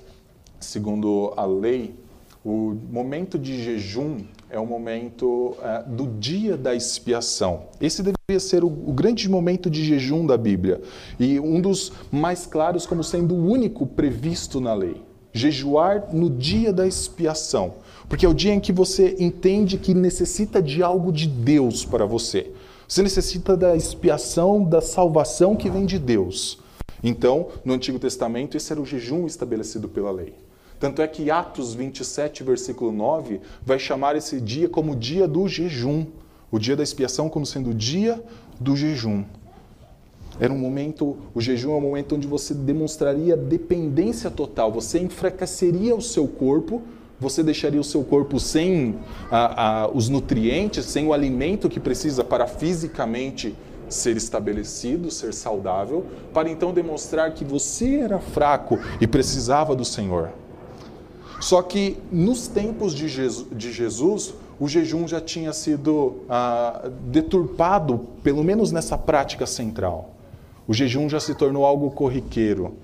segundo 0.60 1.34
a 1.38 1.46
lei, 1.46 1.96
o 2.44 2.76
momento 2.92 3.38
de 3.38 3.62
jejum 3.62 4.20
é 4.50 4.58
o 4.58 4.66
momento 4.66 5.56
é, 5.62 5.84
do 5.84 6.08
dia 6.08 6.56
da 6.56 6.74
expiação. 6.74 7.66
Esse 7.80 8.02
deveria 8.02 8.40
ser 8.40 8.64
o, 8.64 8.68
o, 8.68 8.94
grande 8.94 9.30
momento 9.30 9.70
de 9.70 9.84
jejum 9.84 10.26
da 10.26 10.38
Bíblia 10.38 10.82
e 11.20 11.40
um 11.40 11.60
dos 11.60 11.92
mais 12.10 12.46
claros 12.46 12.86
como 12.86 13.04
sendo 13.04 13.36
o 13.36 13.46
único 13.48 13.86
previsto 13.86 14.62
na 14.62 14.74
lei 14.74 15.07
jejuar 15.38 16.14
no 16.14 16.30
dia 16.30 16.74
da 16.74 16.86
expiação, 16.86 17.76
porque 18.10 18.26
é 18.26 18.30
o 18.30 18.34
dia 18.34 18.54
em 18.54 18.60
que 18.60 18.74
você 18.74 19.16
entende 19.20 19.78
que 19.78 19.94
necessita 19.94 20.62
de 20.62 20.84
algo 20.84 21.12
de 21.12 21.28
Deus 21.28 21.86
para 21.86 22.06
você. 22.06 22.52
Você 22.88 23.04
necessita 23.04 23.56
da 23.56 23.76
expiação, 23.76 24.64
da 24.64 24.82
salvação 24.82 25.56
que 25.56 25.70
vem 25.70 25.86
de 25.86 26.00
Deus. 26.00 26.60
Então, 27.04 27.50
no 27.64 27.74
Antigo 27.74 28.00
Testamento, 28.00 28.58
esse 28.58 28.72
era 28.72 28.82
o 28.82 28.86
jejum 28.86 29.26
estabelecido 29.26 29.88
pela 29.88 30.12
lei. 30.12 30.34
Tanto 30.80 31.02
é 31.02 31.08
que 31.08 31.32
Atos 31.32 31.74
27, 31.74 32.44
versículo 32.44 32.92
9, 32.92 33.42
vai 33.66 33.80
chamar 33.80 34.16
esse 34.16 34.40
dia 34.40 34.70
como 34.70 34.96
dia 34.96 35.28
do 35.28 35.48
jejum. 35.48 36.06
O 36.52 36.60
dia 36.60 36.76
da 36.76 36.84
expiação 36.84 37.30
como 37.30 37.46
sendo 37.46 37.72
o 37.72 37.74
dia 37.74 38.24
do 38.60 38.76
jejum. 38.76 39.24
Era 40.40 40.54
um 40.54 40.58
momento, 40.58 41.18
o 41.34 41.42
jejum 41.42 41.74
é 41.74 41.78
um 41.78 41.82
momento 41.82 42.16
onde 42.16 42.28
você 42.28 42.54
demonstraria 42.54 43.36
dependência 43.36 44.30
total, 44.30 44.72
você 44.72 45.00
enfraqueceria 45.00 45.96
o 45.96 46.02
seu 46.02 46.28
corpo, 46.28 46.82
você 47.20 47.42
deixaria 47.42 47.82
o 47.82 47.84
seu 47.84 48.04
corpo 48.04 48.40
sem 48.40 48.96
a, 49.32 49.84
a, 49.84 49.88
os 49.88 50.08
nutrientes, 50.08 50.86
sem 50.86 51.08
o 51.08 51.14
alimento 51.14 51.68
que 51.68 51.80
precisa 51.80 52.24
para 52.24 52.46
fisicamente 52.46 53.56
ser 53.90 54.16
estabelecido, 54.18 55.10
ser 55.10 55.34
saudável, 55.34 56.06
para 56.34 56.50
então 56.50 56.74
demonstrar 56.74 57.34
que 57.34 57.44
você 57.44 57.96
era 57.96 58.20
fraco 58.20 58.78
e 59.02 59.08
precisava 59.08 59.76
do 59.76 59.86
Senhor. 59.86 60.30
Só 61.40 61.62
que 61.62 61.98
nos 62.12 62.48
tempos 62.48 62.94
de 62.94 63.08
Jesus, 63.08 63.48
de 63.52 63.72
Jesus 63.72 64.34
o 64.60 64.68
jejum 64.68 65.08
já 65.08 65.22
tinha 65.22 65.54
sido 65.54 66.24
ah, 66.28 66.90
deturpado, 67.04 68.08
pelo 68.24 68.44
menos 68.44 68.72
nessa 68.72 68.98
prática 68.98 69.46
central. 69.46 70.17
O 70.68 70.74
jejum 70.74 71.08
já 71.08 71.20
se 71.20 71.34
tornou 71.34 71.66
algo 71.66 71.90
corriqueiro. 71.92 72.76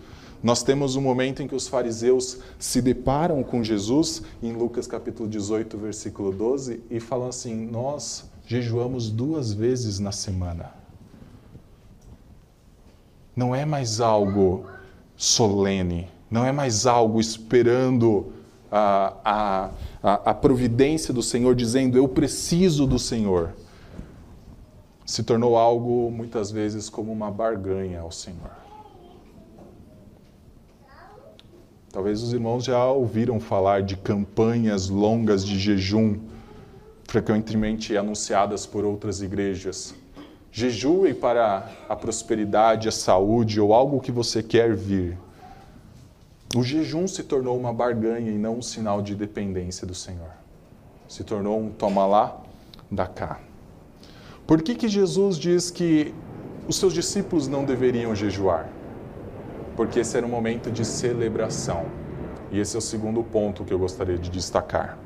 Nós 0.41 0.63
temos 0.63 0.95
um 0.95 1.01
momento 1.01 1.43
em 1.43 1.47
que 1.47 1.55
os 1.55 1.67
fariseus 1.67 2.39
se 2.57 2.81
deparam 2.81 3.43
com 3.43 3.63
Jesus, 3.63 4.23
em 4.41 4.53
Lucas 4.53 4.87
capítulo 4.87 5.27
18, 5.27 5.77
versículo 5.77 6.31
12, 6.31 6.81
e 6.89 6.99
falam 6.99 7.27
assim: 7.27 7.65
Nós 7.65 8.29
jejuamos 8.45 9.09
duas 9.09 9.51
vezes 9.51 9.99
na 9.99 10.11
semana. 10.11 10.71
Não 13.35 13.53
é 13.53 13.65
mais 13.65 13.99
algo 13.99 14.65
solene, 15.15 16.07
não 16.29 16.45
é 16.45 16.51
mais 16.51 16.85
algo 16.85 17.19
esperando 17.19 18.31
a, 18.71 19.69
a, 20.03 20.13
a, 20.31 20.33
providência 20.33 21.13
do 21.13 21.23
Senhor, 21.23 21.55
dizendo: 21.55 21.97
Eu 21.97 22.07
preciso 22.07 22.85
do 22.85 22.99
Senhor 22.99 23.53
se 25.13 25.21
tornou 25.21 25.55
algo 25.55 26.09
muitas 26.09 26.49
vezes 26.49 26.89
como 26.89 27.11
uma 27.11 27.29
barganha 27.29 28.01
ao 28.01 28.11
Senhor. 28.11 28.49
Talvez 31.91 32.23
os 32.23 32.33
irmãos 32.33 32.63
já 32.63 32.83
ouviram 32.87 33.39
falar 33.39 33.83
de 33.83 33.95
campanhas 33.95 34.89
longas 34.89 35.45
de 35.45 35.59
jejum, 35.59 36.19
frequentemente 37.03 37.95
anunciadas 37.95 38.65
por 38.65 38.83
outras 38.83 39.21
igrejas. 39.21 39.93
Jejue 40.51 41.13
para 41.13 41.69
a 41.87 41.95
prosperidade, 41.95 42.89
a 42.89 42.91
saúde 42.91 43.61
ou 43.61 43.71
algo 43.71 44.01
que 44.01 44.11
você 44.11 44.41
quer 44.41 44.75
vir. 44.75 45.15
O 46.55 46.63
jejum 46.63 47.07
se 47.07 47.21
tornou 47.21 47.55
uma 47.55 47.71
barganha 47.71 48.31
e 48.31 48.37
não 48.39 48.57
um 48.57 48.61
sinal 48.63 48.99
de 48.99 49.13
dependência 49.13 49.85
do 49.85 49.93
Senhor. 49.93 50.31
Se 51.07 51.23
tornou 51.23 51.59
um 51.59 51.69
toma 51.69 52.07
lá, 52.07 52.41
dá 52.89 53.05
cá. 53.05 53.52
Por 54.45 54.61
que, 54.61 54.75
que 54.75 54.89
Jesus 54.89 55.37
diz 55.37 55.71
que 55.71 56.13
os 56.67 56.75
seus 56.75 56.93
discípulos 56.93 57.47
não 57.47 57.63
deveriam 57.63 58.13
jejuar? 58.13 58.69
Porque 59.75 59.99
esse 60.01 60.17
era 60.17 60.25
um 60.25 60.29
momento 60.29 60.69
de 60.69 60.83
celebração. 60.83 61.85
E 62.51 62.59
esse 62.59 62.75
é 62.75 62.79
o 62.79 62.81
segundo 62.81 63.23
ponto 63.23 63.63
que 63.63 63.73
eu 63.73 63.79
gostaria 63.79 64.17
de 64.17 64.29
destacar. 64.29 64.97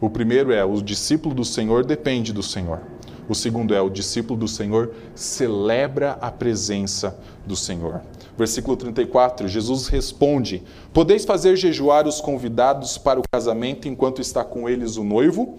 O 0.00 0.08
primeiro 0.08 0.52
é: 0.52 0.64
o 0.64 0.80
discípulo 0.80 1.34
do 1.34 1.44
Senhor 1.44 1.84
depende 1.84 2.32
do 2.32 2.42
Senhor. 2.42 2.80
O 3.28 3.34
segundo 3.34 3.74
é: 3.74 3.80
o 3.80 3.90
discípulo 3.90 4.38
do 4.38 4.48
Senhor 4.48 4.94
celebra 5.14 6.12
a 6.20 6.30
presença 6.30 7.18
do 7.44 7.56
Senhor. 7.56 8.00
Versículo 8.38 8.76
34, 8.76 9.48
Jesus 9.48 9.88
responde: 9.88 10.62
Podeis 10.92 11.24
fazer 11.24 11.56
jejuar 11.56 12.06
os 12.06 12.20
convidados 12.20 12.96
para 12.96 13.18
o 13.18 13.22
casamento 13.30 13.88
enquanto 13.88 14.20
está 14.20 14.44
com 14.44 14.68
eles 14.68 14.96
o 14.96 15.02
noivo? 15.02 15.58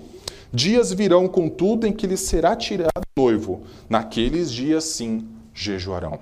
Dias 0.52 0.94
virão, 0.94 1.28
contudo, 1.28 1.86
em 1.86 1.92
que 1.92 2.08
lhes 2.08 2.22
será 2.22 2.56
tirado 2.56 3.02
noivo. 3.18 3.64
Naqueles 3.90 4.52
dias, 4.52 4.84
sim, 4.84 5.28
jejuarão. 5.54 6.20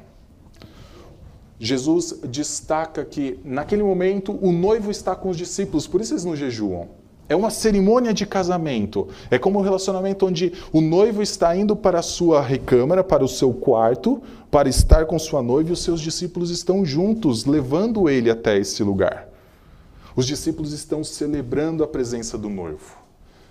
Jesus 1.60 2.20
destaca 2.24 3.06
que, 3.06 3.40
naquele 3.44 3.84
momento, 3.84 4.38
o 4.42 4.52
noivo 4.52 4.92
está 4.92 5.16
com 5.16 5.30
os 5.30 5.38
discípulos, 5.38 5.88
por 5.88 6.02
isso 6.02 6.14
eles 6.14 6.26
não 6.26 6.36
jejuam. 6.36 6.88
É 7.28 7.36
uma 7.36 7.50
cerimônia 7.50 8.14
de 8.14 8.26
casamento. 8.26 9.08
É 9.32 9.40
como 9.40 9.58
um 9.58 9.62
relacionamento 9.62 10.28
onde 10.28 10.54
o 10.72 10.80
noivo 10.80 11.24
está 11.24 11.56
indo 11.56 11.76
para 11.76 12.00
a 12.00 12.04
sua 12.04 12.40
recâmara, 12.42 13.04
para 13.04 13.24
o 13.24 13.28
seu 13.28 13.52
quarto, 13.52 14.22
para 14.52 14.70
estar 14.70 15.06
com 15.06 15.18
sua 15.18 15.42
noiva 15.42 15.70
e 15.70 15.74
os 15.74 15.82
seus 15.82 16.02
discípulos 16.02 16.52
estão 16.52 16.86
juntos, 16.86 17.46
levando 17.46 18.08
ele 18.08 18.30
até 18.30 18.58
esse 18.60 18.84
lugar. 18.84 19.28
Os 20.16 20.28
discípulos 20.28 20.72
estão 20.72 21.04
celebrando 21.04 21.84
a 21.84 21.88
presença 21.88 22.38
do 22.38 22.48
noivo. 22.48 23.05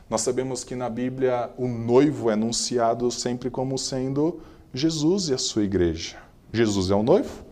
Nós 0.09 0.21
sabemos 0.21 0.63
que 0.63 0.75
na 0.75 0.91
Bíblia 0.91 1.51
o 1.57 1.67
noivo 1.67 2.29
é 2.29 2.35
anunciado 2.35 3.11
sempre 3.11 3.49
como 3.49 3.79
sendo 3.79 4.41
Jesus 4.73 5.29
e 5.29 5.35
a 5.35 5.39
sua 5.39 5.65
igreja. 5.65 6.17
Jesus 6.53 6.91
é 6.91 6.95
o 6.95 7.03
noivo, 7.03 7.43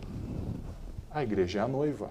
a 1.10 1.22
igreja 1.22 1.60
é 1.60 1.62
a 1.62 1.68
noiva. 1.68 2.10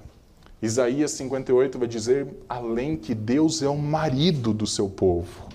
Isaías 0.62 1.12
58 1.12 1.80
vai 1.80 1.88
dizer 1.88 2.27
além 2.47 2.95
que 2.95 3.15
Deus 3.15 3.62
é 3.62 3.67
o 3.67 3.77
marido 3.77 4.54
do 4.54 4.67
seu 4.67 4.89
povo. 4.89 5.47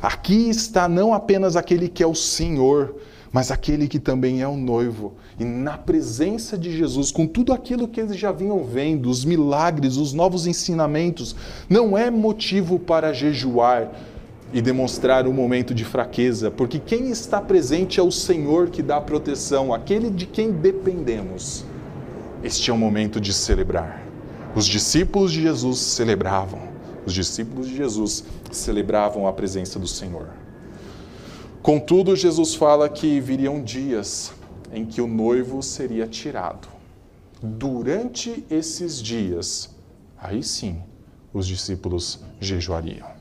Aqui 0.00 0.48
está 0.48 0.88
não 0.88 1.12
apenas 1.12 1.56
aquele 1.56 1.88
que 1.88 2.02
é 2.02 2.06
o 2.06 2.14
Senhor, 2.14 2.96
mas 3.32 3.50
aquele 3.50 3.88
que 3.88 3.98
também 3.98 4.40
é 4.40 4.48
o 4.48 4.56
noivo. 4.56 5.14
E 5.38 5.44
na 5.44 5.76
presença 5.76 6.56
de 6.56 6.74
Jesus, 6.74 7.10
com 7.10 7.26
tudo 7.26 7.52
aquilo 7.52 7.88
que 7.88 8.00
eles 8.00 8.16
já 8.16 8.32
vinham 8.32 8.64
vendo, 8.64 9.10
os 9.10 9.24
milagres, 9.24 9.96
os 9.96 10.12
novos 10.12 10.46
ensinamentos, 10.46 11.36
não 11.68 11.96
é 11.96 12.10
motivo 12.10 12.78
para 12.78 13.12
jejuar, 13.12 13.90
e 14.52 14.62
demonstrar 14.62 15.26
um 15.26 15.32
momento 15.32 15.74
de 15.74 15.84
fraqueza, 15.84 16.50
porque 16.50 16.78
quem 16.78 17.10
está 17.10 17.40
presente 17.40 18.00
é 18.00 18.02
o 18.02 18.10
Senhor 18.10 18.70
que 18.70 18.82
dá 18.82 19.00
proteção, 19.00 19.74
aquele 19.74 20.10
de 20.10 20.26
quem 20.26 20.50
dependemos. 20.50 21.64
Este 22.42 22.70
é 22.70 22.72
o 22.72 22.78
momento 22.78 23.20
de 23.20 23.32
celebrar. 23.32 24.02
Os 24.54 24.66
discípulos 24.66 25.32
de 25.32 25.42
Jesus 25.42 25.78
celebravam, 25.78 26.60
os 27.04 27.12
discípulos 27.12 27.68
de 27.68 27.76
Jesus 27.76 28.24
celebravam 28.50 29.26
a 29.26 29.32
presença 29.32 29.78
do 29.78 29.86
Senhor. 29.86 30.28
Contudo, 31.62 32.16
Jesus 32.16 32.54
fala 32.54 32.88
que 32.88 33.20
viriam 33.20 33.62
dias 33.62 34.32
em 34.72 34.86
que 34.86 35.00
o 35.00 35.06
noivo 35.06 35.62
seria 35.62 36.06
tirado. 36.06 36.68
Durante 37.42 38.44
esses 38.50 39.02
dias, 39.02 39.70
aí 40.16 40.42
sim, 40.42 40.80
os 41.32 41.46
discípulos 41.46 42.20
jejuariam. 42.40 43.17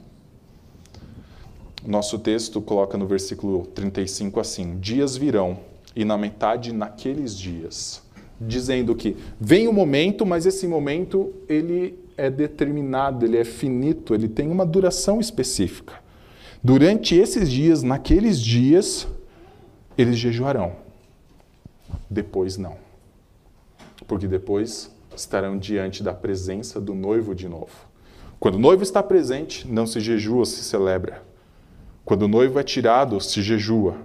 Nosso 1.86 2.20
texto 2.20 2.62
coloca 2.62 2.98
no 2.98 3.08
versículo 3.08 3.66
35 3.68 4.40
assim: 4.40 4.78
Dias 4.80 5.16
virão, 5.16 5.60
e 5.96 6.04
na 6.06 6.18
metade 6.18 6.74
naqueles 6.74 7.38
dias, 7.38 8.02
dizendo 8.40 8.96
que 8.96 9.16
vem 9.40 9.68
o 9.68 9.74
momento, 9.74 10.26
mas 10.26 10.46
esse 10.46 10.68
momento 10.68 11.34
ele 11.48 11.98
é 12.18 12.30
determinado, 12.30 13.26
ele 13.26 13.38
é 13.38 13.44
finito, 13.44 14.14
ele 14.14 14.28
tem 14.28 14.50
uma 14.50 14.66
duração 14.66 15.20
específica. 15.20 15.94
Durante 16.64 17.16
esses 17.16 17.50
dias, 17.50 17.84
naqueles 17.84 18.40
dias, 18.40 19.08
eles 19.98 20.18
jejuarão. 20.18 20.76
Depois 22.10 22.58
não. 22.58 22.76
Porque 24.08 24.28
depois 24.28 24.92
estarão 25.16 25.58
diante 25.58 26.04
da 26.04 26.14
presença 26.14 26.80
do 26.80 26.94
noivo 26.94 27.34
de 27.34 27.48
novo. 27.48 27.88
Quando 28.40 28.56
o 28.56 28.60
noivo 28.60 28.84
está 28.84 29.02
presente, 29.02 29.68
não 29.68 29.88
se 29.88 30.00
jejua, 30.00 30.46
se 30.46 30.64
celebra. 30.64 31.27
Quando 32.08 32.22
o 32.22 32.28
noivo 32.30 32.58
é 32.58 32.64
tirado, 32.64 33.20
se 33.20 33.42
jejua. 33.42 33.98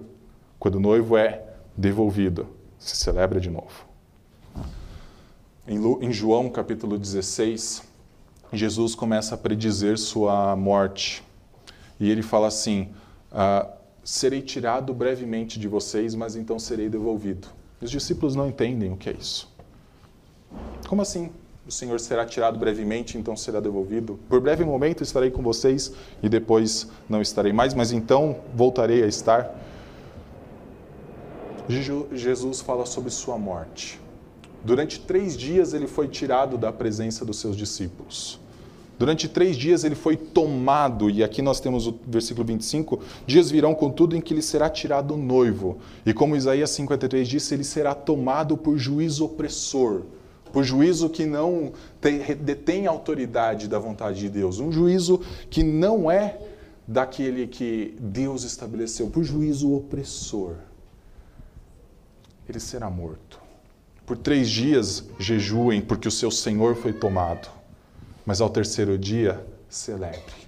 Quando 0.58 0.74
o 0.74 0.80
noivo 0.80 1.16
é 1.16 1.40
devolvido, 1.76 2.48
se 2.76 2.96
celebra 2.96 3.40
de 3.40 3.48
novo. 3.48 3.86
Em 5.68 6.12
João 6.12 6.50
capítulo 6.50 6.98
16, 6.98 7.80
Jesus 8.52 8.96
começa 8.96 9.36
a 9.36 9.38
predizer 9.38 9.96
sua 9.96 10.56
morte. 10.56 11.22
E 12.00 12.10
ele 12.10 12.22
fala 12.22 12.48
assim: 12.48 12.88
ah, 13.30 13.70
Serei 14.02 14.42
tirado 14.42 14.92
brevemente 14.92 15.60
de 15.60 15.68
vocês, 15.68 16.16
mas 16.16 16.34
então 16.34 16.58
serei 16.58 16.88
devolvido. 16.88 17.46
Os 17.80 17.88
discípulos 17.88 18.34
não 18.34 18.48
entendem 18.48 18.90
o 18.90 18.96
que 18.96 19.10
é 19.10 19.12
isso. 19.12 19.48
Como 20.88 21.02
assim? 21.02 21.30
O 21.66 21.70
Senhor 21.70 22.00
será 22.00 22.26
tirado 22.26 22.58
brevemente, 22.58 23.16
então 23.16 23.36
será 23.36 23.60
devolvido? 23.60 24.18
Por 24.28 24.40
breve 24.40 24.64
momento 24.64 25.02
estarei 25.02 25.30
com 25.30 25.42
vocês 25.42 25.92
e 26.20 26.28
depois 26.28 26.88
não 27.08 27.22
estarei 27.22 27.52
mais, 27.52 27.72
mas 27.72 27.92
então 27.92 28.40
voltarei 28.52 29.04
a 29.04 29.06
estar. 29.06 29.48
Jesus 31.68 32.60
fala 32.60 32.84
sobre 32.84 33.10
sua 33.10 33.38
morte. 33.38 34.00
Durante 34.64 34.98
três 34.98 35.36
dias 35.36 35.72
ele 35.72 35.86
foi 35.86 36.08
tirado 36.08 36.58
da 36.58 36.72
presença 36.72 37.24
dos 37.24 37.38
seus 37.38 37.56
discípulos. 37.56 38.40
Durante 38.98 39.28
três 39.28 39.56
dias 39.56 39.84
ele 39.84 39.94
foi 39.94 40.16
tomado, 40.16 41.08
e 41.10 41.24
aqui 41.24 41.42
nós 41.42 41.60
temos 41.60 41.86
o 41.86 41.98
versículo 42.06 42.46
25: 42.46 43.00
dias 43.26 43.50
virão, 43.50 43.74
contudo, 43.74 44.16
em 44.16 44.20
que 44.20 44.34
lhe 44.34 44.42
será 44.42 44.68
tirado 44.68 45.14
o 45.14 45.16
noivo. 45.16 45.78
E 46.04 46.12
como 46.12 46.36
Isaías 46.36 46.70
53 46.70 47.26
disse, 47.26 47.54
ele 47.54 47.64
será 47.64 47.94
tomado 47.94 48.56
por 48.56 48.78
juízo 48.78 49.24
opressor, 49.24 50.02
por 50.52 50.64
juízo 50.64 51.08
que 51.08 51.24
não 51.24 51.72
tem, 52.00 52.18
detém 52.36 52.86
a 52.86 52.90
autoridade 52.90 53.68
da 53.68 53.78
vontade 53.78 54.20
de 54.20 54.28
Deus, 54.28 54.58
um 54.58 54.70
juízo 54.70 55.20
que 55.48 55.62
não 55.62 56.10
é 56.10 56.38
daquele 56.86 57.46
que 57.46 57.96
Deus 57.98 58.44
estabeleceu, 58.44 59.08
por 59.08 59.24
juízo 59.24 59.74
opressor. 59.74 60.56
Ele 62.48 62.60
será 62.60 62.90
morto. 62.90 63.40
Por 64.04 64.16
três 64.16 64.50
dias 64.50 65.04
jejuem, 65.18 65.80
porque 65.80 66.08
o 66.08 66.10
seu 66.10 66.30
Senhor 66.30 66.74
foi 66.74 66.92
tomado 66.92 67.62
mas 68.24 68.40
ao 68.40 68.48
terceiro 68.48 68.96
dia, 68.96 69.44
celebre. 69.68 70.42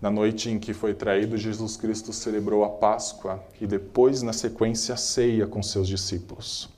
Na 0.00 0.10
noite 0.10 0.50
em 0.50 0.58
que 0.58 0.72
foi 0.72 0.94
traído, 0.94 1.36
Jesus 1.36 1.76
Cristo 1.76 2.12
celebrou 2.12 2.64
a 2.64 2.70
Páscoa 2.70 3.42
e 3.60 3.66
depois, 3.66 4.22
na 4.22 4.32
sequência, 4.32 4.94
a 4.94 4.96
ceia 4.96 5.46
com 5.46 5.62
seus 5.62 5.86
discípulos. 5.86 6.68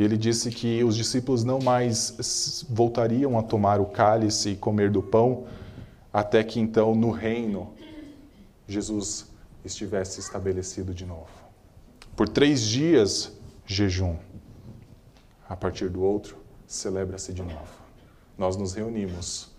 E 0.00 0.02
ele 0.02 0.16
disse 0.16 0.50
que 0.50 0.82
os 0.82 0.96
discípulos 0.96 1.44
não 1.44 1.58
mais 1.58 2.64
voltariam 2.70 3.38
a 3.38 3.42
tomar 3.42 3.82
o 3.82 3.84
cálice 3.84 4.52
e 4.52 4.56
comer 4.56 4.90
do 4.90 5.02
pão, 5.02 5.44
até 6.10 6.42
que 6.42 6.58
então, 6.58 6.94
no 6.94 7.10
reino, 7.10 7.74
Jesus 8.66 9.26
estivesse 9.62 10.18
estabelecido 10.18 10.94
de 10.94 11.04
novo. 11.04 11.28
Por 12.16 12.30
três 12.30 12.62
dias, 12.62 13.30
jejum. 13.66 14.16
A 15.46 15.54
partir 15.54 15.90
do 15.90 16.00
outro, 16.00 16.38
celebra-se 16.66 17.34
de 17.34 17.42
novo 17.42 17.78
nós 18.38 18.56
nos 18.56 18.72
reunimos. 18.72 19.50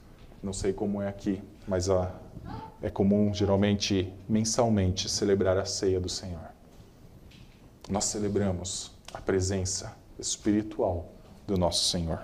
Não 0.42 0.54
sei 0.54 0.74
como 0.74 1.04
é 1.04 1.08
aqui, 1.08 1.40
mas 1.68 1.88
ah, 1.88 2.20
é 2.82 2.90
comum, 2.90 3.32
geralmente, 3.32 4.12
mensalmente, 4.28 5.08
celebrar 5.08 5.56
a 5.60 5.66
ceia 5.66 6.00
do 6.00 6.10
Senhor. 6.10 6.50
Nós 7.88 8.06
celebramos 8.06 8.92
a 9.14 9.22
presença 9.22 10.01
espiritual 10.22 11.12
do 11.48 11.58
nosso 11.58 11.90
Senhor. 11.90 12.20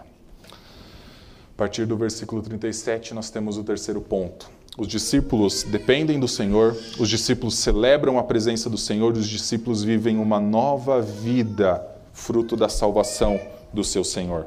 A 0.46 1.58
partir 1.58 1.86
do 1.86 1.98
versículo 1.98 2.42
37, 2.42 3.16
nós 3.16 3.32
temos 3.32 3.58
o 3.58 3.64
terceiro 3.64 4.00
ponto. 4.00 4.50
Os 4.78 4.88
discípulos 4.88 5.64
dependem 5.64 6.20
do 6.20 6.28
Senhor, 6.28 6.78
os 7.00 7.10
discípulos 7.10 7.56
celebram 7.56 8.20
a 8.20 8.24
presença 8.24 8.70
do 8.70 8.78
Senhor, 8.78 9.14
os 9.14 9.28
discípulos 9.28 9.84
vivem 9.84 10.20
uma 10.20 10.40
nova 10.40 11.02
vida, 11.02 11.84
fruto 12.14 12.56
da 12.56 12.70
salvação 12.70 13.40
do 13.74 13.84
seu 13.84 14.04
Senhor. 14.04 14.46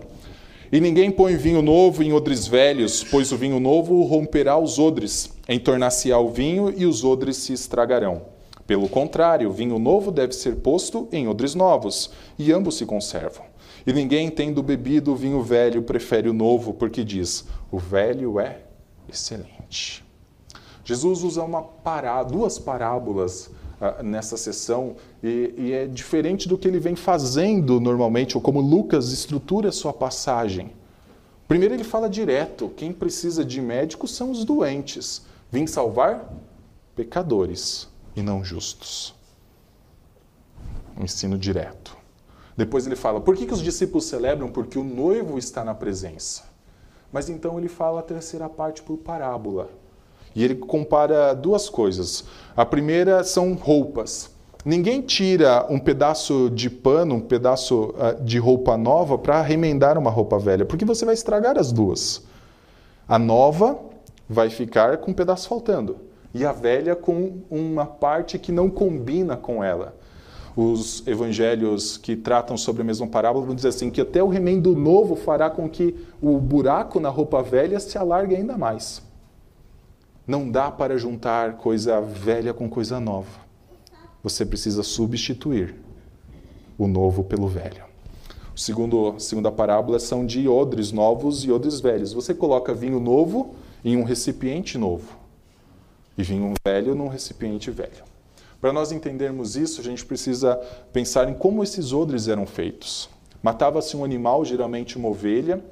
E 0.70 0.80
ninguém 0.80 1.10
põe 1.10 1.36
vinho 1.36 1.60
novo 1.60 2.00
em 2.00 2.12
odres 2.12 2.46
velhos, 2.46 3.02
pois 3.02 3.32
o 3.32 3.36
vinho 3.36 3.58
novo 3.58 4.04
romperá 4.04 4.56
os 4.56 4.78
odres, 4.78 5.32
entornar-se-á 5.48 6.16
o 6.16 6.30
vinho 6.30 6.72
e 6.76 6.86
os 6.86 7.02
odres 7.02 7.38
se 7.38 7.52
estragarão. 7.52 8.22
Pelo 8.70 8.88
contrário, 8.88 9.50
vinho 9.50 9.80
novo 9.80 10.12
deve 10.12 10.33
ser 10.33 10.59
posto 10.59 11.09
em 11.11 11.26
odres 11.26 11.56
novos, 11.56 12.09
e 12.38 12.52
ambos 12.52 12.76
se 12.76 12.87
conservam. 12.87 13.44
E 13.85 13.92
ninguém, 13.92 14.30
tendo 14.30 14.62
bebido 14.62 15.11
o 15.11 15.16
vinho 15.16 15.42
velho, 15.42 15.83
prefere 15.83 16.28
o 16.28 16.33
novo, 16.33 16.72
porque 16.72 17.02
diz: 17.02 17.44
o 17.68 17.78
velho 17.80 18.38
é 18.38 18.61
excelente. 19.09 20.04
Jesus 20.85 21.24
usa 21.24 21.42
uma 21.42 21.62
pará, 21.62 22.22
duas 22.22 22.61
parábolas 22.61 23.50
uh, 23.80 24.04
nessa 24.04 24.37
sessão 24.37 24.94
e, 25.20 25.52
e, 25.59 25.72
é 25.72 25.88
diferente 25.88 26.48
do 26.48 26.56
que 26.56 26.68
ele 26.68 26.78
vem 26.78 26.94
fazendo 26.94 27.80
normalmente, 27.80 28.37
ou 28.37 28.40
como 28.40 28.61
Lucas 28.61 29.11
estrutura 29.11 29.72
sua 29.72 29.92
passagem. 29.92 30.70
Primeiro, 31.48 31.74
ele 31.74 31.83
fala 31.83 32.09
direto: 32.09 32.72
quem 32.76 32.92
precisa 32.92 33.44
de 33.44 33.61
médico 33.61 34.06
são 34.06 34.30
os 34.30 34.44
doentes. 34.44 35.26
Vim 35.50 35.66
salvar 35.66 36.33
pecadores 36.94 37.89
e 38.14 38.23
não 38.23 38.44
justos. 38.44 39.14
Um 40.99 41.05
ensino 41.05 41.38
direto. 41.38 41.96
Depois 42.57 42.87
ele 42.87 42.96
fala: 42.96 43.20
por 43.20 43.37
que, 43.37 43.46
que 43.46 43.55
os 43.55 43.62
discípulos 43.62 44.05
celebram? 44.05 44.49
Porque 44.51 44.79
o 44.79 44.85
noivo 44.85 45.38
está 45.38 45.64
na 45.64 45.75
presença. 45.75 46.44
Mas 47.12 47.29
então 47.29 47.59
ele 47.59 47.68
fala 47.68 48.01
a 48.01 48.03
terceira 48.03 48.49
parte 48.49 48.83
por 48.83 48.99
parábola. 48.99 49.68
E 50.35 50.44
ele 50.44 50.55
compara 50.55 51.35
duas 51.35 51.68
coisas. 51.68 52.25
A 52.57 52.64
primeira 52.64 53.25
são 53.25 53.55
roupas. 53.55 54.31
Ninguém 54.64 55.01
tira 55.01 55.66
um 55.70 55.79
pedaço 55.79 56.51
de 56.51 56.68
pano, 56.68 57.14
um 57.14 57.20
pedaço 57.20 57.94
uh, 57.96 58.23
de 58.23 58.38
roupa 58.38 58.77
nova 58.77 59.16
para 59.16 59.40
remendar 59.40 59.96
uma 59.96 60.11
roupa 60.11 60.38
velha, 60.38 60.66
porque 60.66 60.85
você 60.85 61.05
vai 61.05 61.14
estragar 61.14 61.59
as 61.59 61.73
duas. 61.73 62.23
A 63.09 63.18
nova 63.18 63.81
vai 64.29 64.51
ficar 64.51 64.99
com 64.99 65.11
um 65.11 65.14
pedaço 65.14 65.49
faltando 65.49 66.10
e 66.32 66.44
a 66.44 66.52
velha 66.52 66.94
com 66.94 67.42
uma 67.50 67.84
parte 67.84 68.38
que 68.38 68.52
não 68.52 68.70
combina 68.70 69.36
com 69.36 69.62
ela. 69.62 69.96
Os 70.56 71.06
evangelhos 71.06 71.96
que 71.96 72.16
tratam 72.16 72.56
sobre 72.56 72.82
a 72.82 72.84
mesma 72.84 73.06
parábola 73.06 73.46
vão 73.46 73.54
dizer 73.54 73.68
assim 73.68 73.90
que 73.90 74.00
até 74.00 74.22
o 74.22 74.28
remendo 74.28 74.74
novo 74.74 75.14
fará 75.16 75.48
com 75.48 75.68
que 75.68 75.94
o 76.20 76.38
buraco 76.38 76.98
na 76.98 77.08
roupa 77.08 77.42
velha 77.42 77.78
se 77.78 77.96
alargue 77.96 78.36
ainda 78.36 78.58
mais. 78.58 79.02
Não 80.26 80.50
dá 80.50 80.70
para 80.70 80.98
juntar 80.98 81.56
coisa 81.56 82.00
velha 82.00 82.52
com 82.52 82.68
coisa 82.68 83.00
nova. 83.00 83.40
Você 84.22 84.44
precisa 84.44 84.82
substituir 84.82 85.74
o 86.78 86.86
novo 86.86 87.24
pelo 87.24 87.48
velho. 87.48 87.84
Segundo, 88.54 89.14
segunda 89.18 89.50
parábola 89.50 89.98
são 89.98 90.26
de 90.26 90.46
odres 90.46 90.92
novos 90.92 91.44
e 91.44 91.50
odres 91.50 91.80
velhos. 91.80 92.12
Você 92.12 92.34
coloca 92.34 92.74
vinho 92.74 93.00
novo 93.00 93.54
em 93.84 93.96
um 93.96 94.02
recipiente 94.02 94.76
novo 94.76 95.19
e 96.20 96.22
vinho 96.22 96.54
velho 96.64 96.94
num 96.94 97.09
recipiente 97.09 97.70
velho. 97.70 98.04
Para 98.61 98.72
nós 98.72 98.92
entendermos 98.92 99.56
isso, 99.56 99.80
a 99.80 99.85
gente 99.85 100.04
precisa 100.04 100.56
pensar 100.92 101.28
em 101.28 101.35
como 101.35 101.62
esses 101.62 101.92
odres 101.92 102.28
eram 102.28 102.46
feitos. 102.46 103.09
Matava-se 103.42 103.96
um 103.96 104.04
animal, 104.04 104.44
geralmente 104.44 104.98
uma 104.98 105.09
ovelha, 105.09 105.64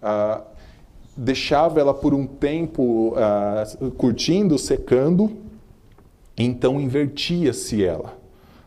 ah, 0.00 0.42
deixava 1.18 1.80
ela 1.80 1.92
por 1.92 2.14
um 2.14 2.24
tempo 2.24 3.12
uh, 3.12 3.90
curtindo, 3.92 4.56
secando, 4.56 5.36
então 6.36 6.80
invertia-se 6.80 7.84
ela. 7.84 8.16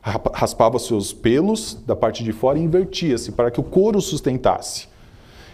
Raspava 0.02 0.78
seus 0.78 1.14
pelos 1.14 1.76
da 1.86 1.96
parte 1.96 2.26
de 2.26 2.34
fora 2.34 2.60
e 2.60 2.62
invertia-se 2.62 3.32
para 3.32 3.50
que 3.50 3.60
o 3.60 3.64
couro 3.64 4.02
sustentasse. 4.02 4.91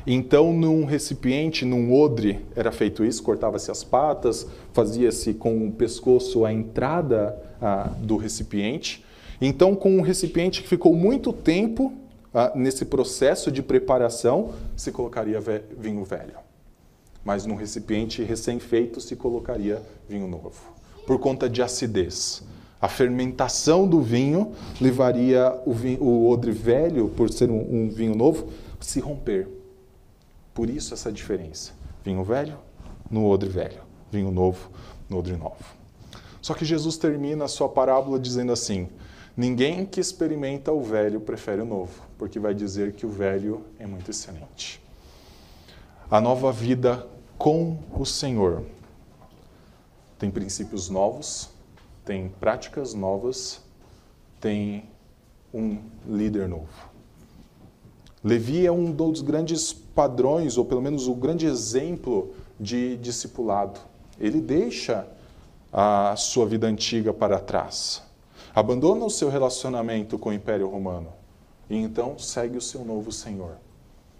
Então, 0.10 0.54
num 0.54 0.86
recipiente, 0.86 1.66
num 1.66 1.94
odre, 1.94 2.40
era 2.56 2.72
feito 2.72 3.04
isso: 3.04 3.22
cortava-se 3.22 3.70
as 3.70 3.84
patas, 3.84 4.48
fazia-se 4.72 5.34
com 5.34 5.68
o 5.68 5.72
pescoço 5.74 6.46
a 6.46 6.54
entrada 6.54 7.38
ah, 7.62 7.92
do 8.00 8.16
recipiente. 8.16 9.04
Então, 9.42 9.76
com 9.76 9.98
um 9.98 10.02
recipiente 10.02 10.62
que 10.62 10.68
ficou 10.70 10.96
muito 10.96 11.34
tempo 11.34 11.92
ah, 12.34 12.54
nesse 12.56 12.86
processo 12.86 13.52
de 13.52 13.62
preparação, 13.62 14.54
se 14.78 14.94
colocaria 14.94 15.42
vinho 15.78 16.06
velho. 16.06 16.38
Mas 17.26 17.46
num 17.46 17.56
recipiente 17.56 18.24
recém-feito 18.24 19.02
se 19.02 19.14
colocaria 19.18 19.82
vinho 20.08 20.26
novo, 20.30 20.74
por 21.06 21.20
conta 21.20 21.50
de 21.50 21.62
acidez. 21.62 22.42
A 22.80 22.88
fermentação 22.88 23.86
do 23.86 24.00
vinho 24.00 24.54
levaria 24.80 25.54
o, 25.66 25.74
vinho, 25.74 26.02
o 26.02 26.30
odre 26.30 26.52
velho, 26.52 27.10
por 27.10 27.30
ser 27.30 27.50
um, 27.50 27.60
um 27.60 27.90
vinho 27.90 28.16
novo, 28.16 28.48
se 28.80 29.02
romper. 29.02 29.57
Por 30.58 30.72
isso 30.72 30.96
essa 30.96 31.12
diferença. 31.12 31.72
Vinho 32.04 32.24
velho 32.24 32.58
no 33.12 33.28
odre 33.28 33.48
velho, 33.48 33.80
vinho 34.12 34.32
novo 34.32 34.72
no 35.08 35.20
odre 35.20 35.38
novo. 35.38 35.64
Só 36.42 36.56
que 36.56 36.66
Jesus 36.66 36.98
termina 36.98 37.46
a 37.46 37.48
sua 37.48 37.70
parábola 37.70 38.20
dizendo 38.20 38.52
assim: 38.52 38.90
Ninguém 39.36 39.86
que 39.86 40.00
experimenta 40.00 40.72
o 40.72 40.82
velho 40.82 41.22
prefere 41.22 41.62
o 41.62 41.66
novo, 41.66 42.02
porque 42.18 42.40
vai 42.40 42.56
dizer 42.56 42.94
que 42.94 43.06
o 43.06 43.10
velho 43.10 43.66
é 43.78 43.86
muito 43.86 44.10
excelente. 44.10 44.82
A 46.10 46.20
nova 46.20 46.52
vida 46.52 47.08
com 47.38 47.78
o 47.96 48.04
Senhor 48.04 48.66
tem 50.18 50.32
princípios 50.32 50.90
novos, 50.90 51.52
tem 52.04 52.30
práticas 52.30 52.96
novas, 52.96 53.62
tem 54.42 54.90
um 55.54 55.78
líder 56.08 56.50
novo. 56.50 56.90
Levi 58.24 58.66
é 58.66 58.72
um 58.72 58.92
dos 58.92 59.22
grandes 59.22 59.86
padrões, 59.98 60.60
ou 60.60 60.64
pelo 60.64 60.80
menos 60.80 61.08
o 61.08 61.16
grande 61.16 61.48
exemplo 61.48 62.36
de 62.60 62.98
discipulado. 62.98 63.80
Ele 64.20 64.40
deixa 64.40 65.08
a 65.74 66.16
sua 66.16 66.46
vida 66.46 66.68
antiga 66.68 67.12
para 67.12 67.40
trás, 67.40 68.04
abandona 68.54 69.04
o 69.04 69.10
seu 69.10 69.28
relacionamento 69.28 70.20
com 70.20 70.30
o 70.30 70.34
Império 70.34 70.70
Romano 70.70 71.08
e 71.68 71.76
então 71.76 72.18
segue 72.20 72.58
o 72.60 72.62
seu 72.62 72.86
novo 72.86 73.12
Senhor. 73.12 73.58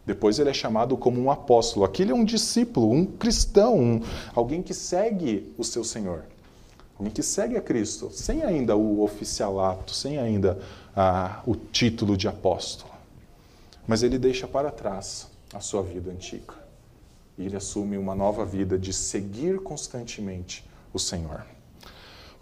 Depois 0.04 0.40
ele 0.40 0.50
é 0.50 0.54
chamado 0.54 0.98
como 0.98 1.22
um 1.22 1.30
apóstolo. 1.30 1.86
Aqui 1.86 2.02
ele 2.02 2.12
é 2.12 2.16
um 2.16 2.26
discípulo, 2.26 2.92
um 2.92 3.06
cristão, 3.06 3.78
um, 3.78 4.02
alguém 4.34 4.64
que 4.64 4.74
segue 4.74 5.54
o 5.60 5.64
seu 5.64 5.84
Senhor. 5.84 6.24
Alguém 6.98 7.14
que 7.14 7.22
segue 7.22 7.56
a 7.56 7.62
Cristo, 7.62 8.10
sem 8.12 8.42
ainda 8.42 8.76
o 8.76 9.04
oficialato, 9.04 9.92
sem 9.92 10.18
ainda 10.18 10.58
ah, 10.96 11.44
o 11.46 11.56
título 11.56 12.18
de 12.18 12.28
apóstolo. 12.28 12.92
Mas 13.88 14.02
ele 14.02 14.18
deixa 14.18 14.48
para 14.48 14.72
trás 14.72 15.37
a 15.54 15.60
sua 15.60 15.82
vida 15.82 16.12
antiga. 16.12 16.54
E 17.38 17.46
ele 17.46 17.56
assume 17.56 17.98
uma 17.98 18.16
nova 18.16 18.46
vida 18.46 18.78
de 18.78 18.92
seguir 18.92 19.60
constantemente 19.60 20.66
o 20.94 21.00
Senhor. 21.00 21.46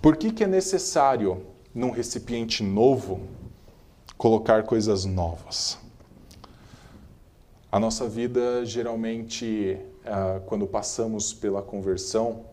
Por 0.01 0.15
que, 0.15 0.31
que 0.31 0.43
é 0.43 0.47
necessário, 0.47 1.45
num 1.73 1.91
recipiente 1.91 2.63
novo, 2.63 3.21
colocar 4.17 4.63
coisas 4.63 5.05
novas? 5.05 5.77
A 7.71 7.79
nossa 7.79 8.07
vida, 8.07 8.65
geralmente, 8.65 9.77
ah, 10.05 10.39
quando 10.45 10.65
passamos 10.65 11.33
pela 11.33 11.61
conversão, 11.61 12.45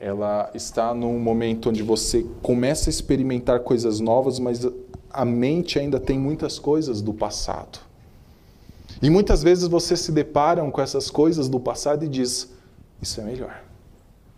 ela 0.00 0.50
está 0.54 0.94
num 0.94 1.18
momento 1.18 1.68
onde 1.68 1.82
você 1.82 2.24
começa 2.42 2.88
a 2.88 2.92
experimentar 2.92 3.60
coisas 3.60 4.00
novas, 4.00 4.38
mas 4.38 4.66
a 5.10 5.24
mente 5.24 5.78
ainda 5.78 5.98
tem 5.98 6.18
muitas 6.18 6.58
coisas 6.58 7.02
do 7.02 7.12
passado. 7.12 7.87
E 9.00 9.08
muitas 9.08 9.42
vezes 9.42 9.68
você 9.68 9.96
se 9.96 10.10
depara 10.10 10.68
com 10.70 10.80
essas 10.80 11.10
coisas 11.10 11.48
do 11.48 11.60
passado 11.60 12.04
e 12.04 12.08
diz: 12.08 12.52
Isso 13.00 13.20
é 13.20 13.24
melhor. 13.24 13.62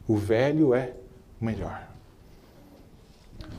O 0.07 0.17
velho 0.17 0.75
é 0.75 0.93
melhor. 1.41 1.89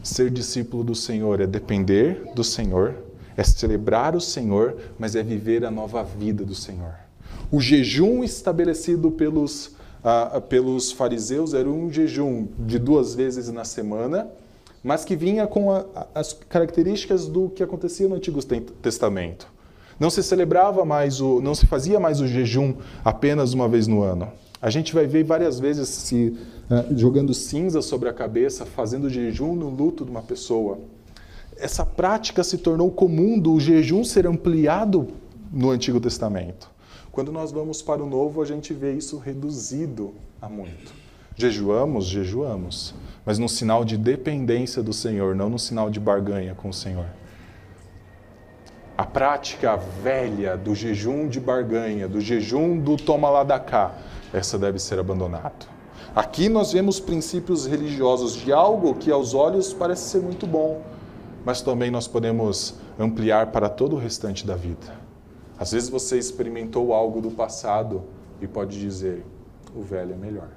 Ser 0.04 0.30
discípulo 0.30 0.84
do 0.84 0.96
Senhor 0.96 1.42
é 1.42 1.48
depender 1.48 2.32
do 2.36 2.44
Senhor, 2.44 2.96
é 3.36 3.44
celebrar 3.44 4.16
o 4.16 4.22
Senhor, 4.22 4.78
mas 4.98 5.16
é 5.16 5.24
viver 5.24 5.66
a 5.66 5.72
nova 5.72 6.04
vida 6.04 6.44
do 6.44 6.56
Senhor. 6.56 6.96
O 7.52 7.60
jejum 7.60 8.24
estabelecido 8.24 9.12
pelos, 9.12 9.76
ah, 10.04 10.42
pelos 10.42 10.92
fariseus 10.92 11.54
era 11.54 11.70
um 11.70 11.92
jejum 11.92 12.48
de 12.60 12.80
duas 12.80 13.14
vezes 13.16 13.50
na 13.50 13.64
semana, 13.64 14.28
mas 14.84 15.06
que 15.06 15.16
vinha 15.16 15.46
com 15.48 15.72
a, 15.72 15.86
as 16.14 16.34
características 16.34 17.28
do 17.28 17.50
que 17.50 17.62
acontecia 17.62 18.08
no 18.08 18.16
Antigo 18.16 18.40
Testamento. 18.82 19.48
Não 20.02 20.10
se 20.10 20.24
celebrava 20.24 20.84
mais 20.84 21.22
o, 21.22 21.40
não 21.42 21.54
se 21.54 21.68
fazia 21.68 22.00
mais 22.00 22.20
o 22.20 22.28
jejum 22.28 22.74
apenas 23.06 23.54
uma 23.54 23.70
vez 23.70 23.86
no 23.86 24.02
ano. 24.02 24.32
A 24.60 24.68
gente 24.72 24.96
vai 24.96 25.06
ver 25.06 25.24
várias 25.24 25.60
vezes 25.60 25.90
se 25.90 26.36
uh, 26.72 26.98
jogando 26.98 27.36
cinza 27.36 27.84
sobre 27.84 28.10
a 28.10 28.14
cabeça, 28.14 28.66
fazendo 28.66 29.12
jejum 29.12 29.54
no 29.54 29.70
luto 29.70 30.04
de 30.04 30.10
uma 30.10 30.24
pessoa. 30.24 30.80
Essa 31.56 31.86
prática 31.86 32.44
se 32.44 32.58
tornou 32.58 32.90
comum 32.90 33.38
do 33.38 33.60
jejum 33.60 34.04
ser 34.04 34.26
ampliado 34.26 35.08
no 35.54 35.70
Antigo 35.70 36.00
Testamento. 36.00 36.72
Quando 37.12 37.32
nós 37.32 37.52
vamos 37.52 37.84
para 37.84 38.04
o 38.04 38.10
Novo, 38.10 38.42
a 38.42 38.46
gente 38.46 38.74
vê 38.74 38.94
isso 38.94 39.20
reduzido 39.20 40.16
a 40.42 40.50
muito. 40.50 40.92
Jejuamos, 41.36 42.06
jejuamos, 42.06 42.96
mas 43.24 43.38
num 43.38 43.48
sinal 43.48 43.86
de 43.86 43.98
dependência 43.98 44.82
do 44.82 44.94
Senhor, 44.94 45.36
não 45.36 45.48
num 45.48 45.60
sinal 45.60 45.92
de 45.92 46.00
barganha 46.00 46.56
com 46.56 46.70
o 46.70 46.74
Senhor. 46.74 47.06
A 48.98 49.06
prática 49.06 49.76
velha 49.76 50.58
do 50.58 50.76
jejum 50.76 51.28
de 51.28 51.40
barganha, 51.40 52.08
do 52.08 52.20
jejum 52.20 52.78
do 52.78 52.98
toma 52.98 53.30
lá 53.30 53.44
da 53.44 53.60
cá, 53.60 53.96
essa 54.34 54.58
deve 54.58 54.80
ser 54.80 55.00
abandonada. 55.00 55.66
Aqui 56.16 56.50
nós 56.50 56.74
vemos 56.74 57.00
princípios 57.00 57.66
religiosos 57.66 58.34
de 58.34 58.52
algo 58.52 58.96
que 58.96 59.10
aos 59.10 59.34
olhos 59.34 59.74
parece 59.74 60.10
ser 60.10 60.22
muito 60.22 60.46
bom, 60.46 60.82
mas 61.46 61.62
também 61.62 61.90
nós 61.90 62.08
podemos 62.08 62.76
ampliar 63.00 63.52
para 63.52 63.70
todo 63.70 63.96
o 63.96 64.00
restante 64.00 64.46
da 64.46 64.56
vida. 64.56 64.94
Às 65.58 65.72
vezes 65.72 65.90
você 65.90 66.18
experimentou 66.18 66.94
algo 66.94 67.22
do 67.22 67.32
passado 67.32 68.04
e 68.42 68.48
pode 68.48 68.80
dizer: 68.80 69.26
o 69.76 69.82
velho 69.82 70.14
é 70.14 70.18
melhor. 70.18 70.50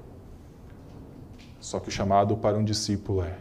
Só 1.60 1.78
que 1.78 1.88
o 1.88 1.92
chamado 1.92 2.36
para 2.36 2.58
um 2.58 2.64
discípulo 2.64 3.22
é 3.22 3.36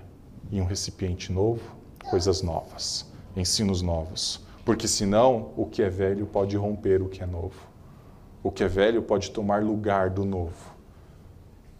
em 0.52 0.62
um 0.62 0.66
recipiente 0.66 1.32
novo, 1.32 1.62
coisas 2.10 2.42
novas, 2.42 3.12
ensinos 3.36 3.82
novos. 3.82 4.43
Porque 4.66 4.88
senão 4.88 5.52
o 5.58 5.66
que 5.66 5.82
é 5.82 5.90
velho 5.90 6.26
pode 6.26 6.56
romper 6.56 7.02
o 7.02 7.10
que 7.10 7.22
é 7.22 7.26
novo. 7.26 7.68
O 8.42 8.52
que 8.52 8.64
é 8.64 8.68
velho 8.68 9.02
pode 9.02 9.32
tomar 9.32 9.64
lugar 9.64 10.10
do 10.10 10.24
novo. 10.24 10.74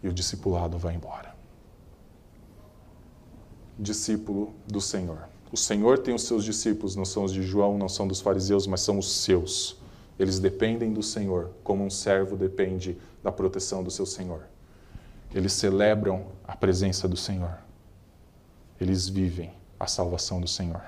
E 0.02 0.08
o 0.08 0.12
discipulado 0.12 0.76
vai 0.76 0.94
embora. 0.94 1.34
Discípulo 3.78 4.52
do 4.66 4.80
Senhor. 4.80 5.28
O 5.50 5.56
Senhor 5.56 5.98
tem 5.98 6.14
os 6.14 6.24
seus 6.24 6.44
discípulos, 6.44 6.96
não 6.96 7.04
são 7.04 7.24
os 7.24 7.32
de 7.32 7.42
João, 7.42 7.78
não 7.78 7.88
são 7.88 8.06
dos 8.06 8.20
fariseus, 8.20 8.66
mas 8.66 8.80
são 8.80 8.98
os 8.98 9.10
seus. 9.10 9.76
Eles 10.18 10.38
dependem 10.38 10.92
do 10.92 11.02
Senhor, 11.02 11.50
como 11.62 11.84
um 11.84 11.90
servo 11.90 12.36
depende 12.36 12.98
da 13.22 13.32
proteção 13.32 13.82
do 13.82 13.90
seu 13.90 14.04
Senhor. 14.04 14.42
Eles 15.34 15.52
celebram 15.52 16.26
a 16.46 16.56
presença 16.56 17.08
do 17.08 17.16
Senhor. 17.16 17.58
Eles 18.80 19.08
vivem 19.08 19.52
a 19.78 19.86
salvação 19.86 20.40
do 20.40 20.46
Senhor. 20.46 20.82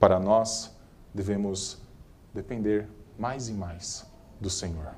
Para 0.00 0.18
nós, 0.18 0.72
devemos 1.12 1.78
depender 2.34 2.86
mais 3.18 3.48
e 3.48 3.52
mais 3.52 4.06
do 4.40 4.48
Senhor. 4.48 4.94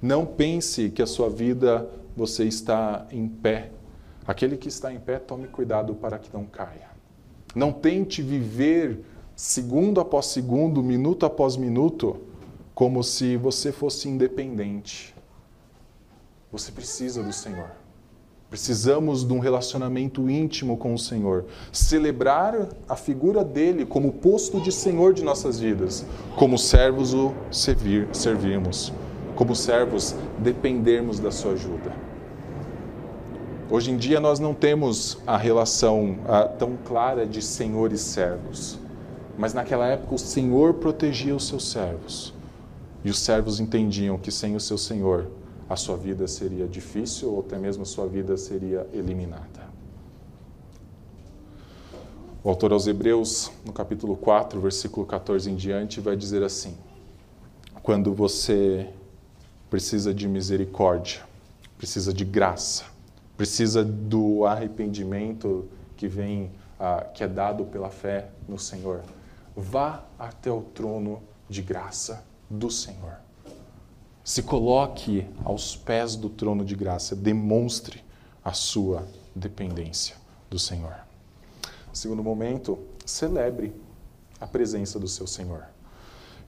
Não 0.00 0.26
pense 0.26 0.90
que 0.90 1.02
a 1.02 1.06
sua 1.06 1.28
vida 1.28 1.88
você 2.16 2.44
está 2.44 3.06
em 3.10 3.28
pé. 3.28 3.70
Aquele 4.26 4.56
que 4.56 4.68
está 4.68 4.92
em 4.92 5.00
pé, 5.00 5.18
tome 5.18 5.48
cuidado 5.48 5.94
para 5.94 6.18
que 6.18 6.32
não 6.32 6.44
caia. 6.44 6.88
Não 7.54 7.72
tente 7.72 8.20
viver 8.20 9.04
segundo 9.34 10.00
após 10.00 10.26
segundo, 10.26 10.82
minuto 10.82 11.24
após 11.24 11.56
minuto, 11.56 12.20
como 12.74 13.02
se 13.02 13.36
você 13.36 13.72
fosse 13.72 14.08
independente. 14.08 15.14
Você 16.52 16.70
precisa 16.72 17.22
do 17.22 17.32
Senhor. 17.32 17.70
Precisamos 18.50 19.26
de 19.26 19.32
um 19.34 19.40
relacionamento 19.40 20.28
íntimo 20.28 20.78
com 20.78 20.94
o 20.94 20.98
Senhor. 20.98 21.44
Celebrar 21.70 22.68
a 22.88 22.96
figura 22.96 23.44
dele 23.44 23.84
como 23.84 24.10
posto 24.10 24.58
de 24.58 24.72
Senhor 24.72 25.12
de 25.12 25.22
nossas 25.22 25.60
vidas. 25.60 26.06
Como 26.34 26.56
servos 26.56 27.12
o 27.12 27.34
servir, 27.50 28.08
servirmos. 28.10 28.90
Como 29.36 29.54
servos 29.54 30.14
dependermos 30.38 31.20
da 31.20 31.30
sua 31.30 31.52
ajuda. 31.52 31.92
Hoje 33.70 33.90
em 33.90 33.98
dia 33.98 34.18
nós 34.18 34.38
não 34.38 34.54
temos 34.54 35.18
a 35.26 35.36
relação 35.36 36.16
tão 36.58 36.74
clara 36.86 37.26
de 37.26 37.42
senhor 37.42 37.92
e 37.92 37.98
servos. 37.98 38.78
Mas 39.36 39.52
naquela 39.52 39.86
época 39.86 40.14
o 40.14 40.18
Senhor 40.18 40.72
protegia 40.74 41.36
os 41.36 41.46
seus 41.46 41.70
servos. 41.70 42.32
E 43.04 43.10
os 43.10 43.18
servos 43.18 43.60
entendiam 43.60 44.16
que 44.16 44.32
sem 44.32 44.56
o 44.56 44.60
seu 44.60 44.78
Senhor 44.78 45.26
a 45.68 45.76
sua 45.76 45.96
vida 45.96 46.26
seria 46.26 46.66
difícil 46.66 47.32
ou 47.32 47.40
até 47.40 47.58
mesmo 47.58 47.82
a 47.82 47.86
sua 47.86 48.06
vida 48.06 48.36
seria 48.36 48.86
eliminada. 48.92 49.68
O 52.42 52.48
autor 52.48 52.72
aos 52.72 52.86
Hebreus, 52.86 53.50
no 53.66 53.72
capítulo 53.72 54.16
4, 54.16 54.60
versículo 54.60 55.04
14 55.04 55.50
em 55.50 55.56
diante, 55.56 56.00
vai 56.00 56.16
dizer 56.16 56.42
assim: 56.42 56.76
Quando 57.82 58.14
você 58.14 58.88
precisa 59.68 60.14
de 60.14 60.26
misericórdia, 60.26 61.20
precisa 61.76 62.12
de 62.12 62.24
graça, 62.24 62.84
precisa 63.36 63.84
do 63.84 64.46
arrependimento 64.46 65.68
que 65.96 66.08
vem, 66.08 66.50
ah, 66.80 67.04
que 67.12 67.22
é 67.22 67.28
dado 67.28 67.64
pela 67.64 67.90
fé 67.90 68.30
no 68.48 68.58
Senhor. 68.58 69.02
Vá 69.54 70.04
até 70.18 70.50
o 70.50 70.62
trono 70.62 71.20
de 71.48 71.60
graça 71.60 72.24
do 72.48 72.70
Senhor. 72.70 73.27
Se 74.28 74.42
coloque 74.42 75.26
aos 75.42 75.74
pés 75.74 76.14
do 76.14 76.28
trono 76.28 76.62
de 76.62 76.76
graça, 76.76 77.16
demonstre 77.16 78.04
a 78.44 78.52
sua 78.52 79.08
dependência 79.34 80.16
do 80.50 80.58
Senhor. 80.58 80.94
Segundo 81.94 82.22
momento, 82.22 82.78
celebre 83.06 83.72
a 84.38 84.46
presença 84.46 84.98
do 84.98 85.08
seu 85.08 85.26
Senhor. 85.26 85.64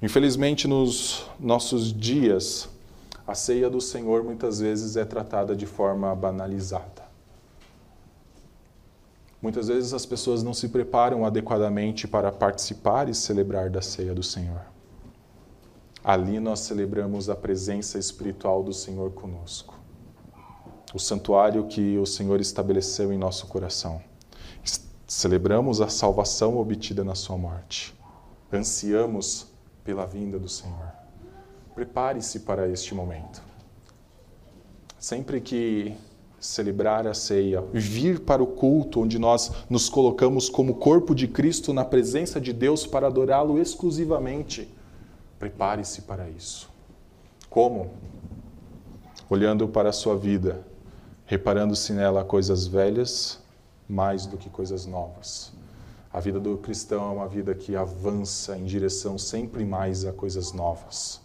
Infelizmente, 0.03 0.69
nos 0.69 1.25
nossos 1.41 1.91
dias, 1.91 2.69
a 3.27 3.35
ceia 3.35 3.71
do 3.71 3.81
Senhor 3.81 4.23
muitas 4.23 4.61
vezes 4.61 4.99
é 4.99 5.05
tratada 5.07 5.57
de 5.57 5.65
forma 5.65 6.15
banalizada. 6.15 7.03
Muitas 9.41 9.69
vezes 9.69 9.95
as 9.95 10.05
pessoas 10.05 10.43
não 10.43 10.53
se 10.53 10.69
preparam 10.69 11.25
adequadamente 11.25 12.07
para 12.07 12.31
participar 12.31 13.09
e 13.09 13.15
celebrar 13.15 13.71
da 13.71 13.81
ceia 13.81 14.13
do 14.13 14.23
Senhor. 14.23 14.61
Ali 16.03 16.41
nós 16.41 16.61
celebramos 16.61 17.29
a 17.29 17.37
presença 17.37 17.99
espiritual 17.99 18.63
do 18.63 18.73
Senhor 18.73 19.11
conosco, 19.13 19.79
o 20.95 20.99
santuário 20.99 21.67
que 21.67 21.99
o 21.99 22.07
Senhor 22.07 22.41
estabeleceu 22.41 23.13
em 23.13 23.19
nosso 23.19 23.47
coração. 23.47 24.01
Celebramos 25.07 25.81
a 25.81 25.89
salvação 25.89 26.57
obtida 26.57 27.05
na 27.05 27.15
Sua 27.15 27.37
morte. 27.37 27.95
Ansiamos 28.53 29.49
pela 29.85 30.07
vinda 30.07 30.39
do 30.39 30.49
Senhor. 30.49 30.93
Prepare-se 31.75 32.41
para 32.41 32.69
este 32.69 32.95
momento. 32.95 33.43
Sempre 34.99 35.41
que 35.41 35.95
celebrar 36.41 37.07
a 37.07 37.13
ceia, 37.13 37.63
vir 37.73 38.21
para 38.21 38.43
o 38.43 38.47
culto 38.47 39.03
onde 39.03 39.19
nós 39.19 39.53
nos 39.69 39.91
colocamos 39.91 40.49
como 40.49 40.77
corpo 40.77 41.15
de 41.15 41.29
Cristo 41.29 41.75
na 41.75 41.85
presença 41.85 42.41
de 42.41 42.53
Deus 42.53 42.87
para 42.87 43.07
adorá-lo 43.07 43.59
exclusivamente, 43.59 44.69
prepare-se 45.41 46.03
para 46.03 46.29
isso. 46.29 46.71
Como? 47.49 47.91
Olhando 49.29 49.67
para 49.67 49.89
a 49.89 49.93
sua 49.93 50.17
vida, 50.17 50.65
reparando 51.25 51.75
se 51.75 51.95
nela 51.95 52.23
coisas 52.23 52.67
velhas 52.67 53.41
mais 53.89 54.27
do 54.27 54.37
que 54.37 54.51
coisas 54.51 54.85
novas. 54.85 55.53
A 56.13 56.21
vida 56.21 56.39
do 56.39 56.59
cristão 56.59 57.11
é 57.11 57.15
uma 57.15 57.27
vida 57.27 57.55
que 57.55 57.75
avança 57.75 58.57
em 58.57 58.65
direção 58.65 59.17
sempre 59.17 59.65
mais 59.65 60.05
a 60.05 60.13
coisas 60.13 60.53
novas. 60.53 61.21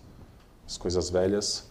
As 0.65 0.77
coisas 0.77 1.09
velhas 1.09 1.69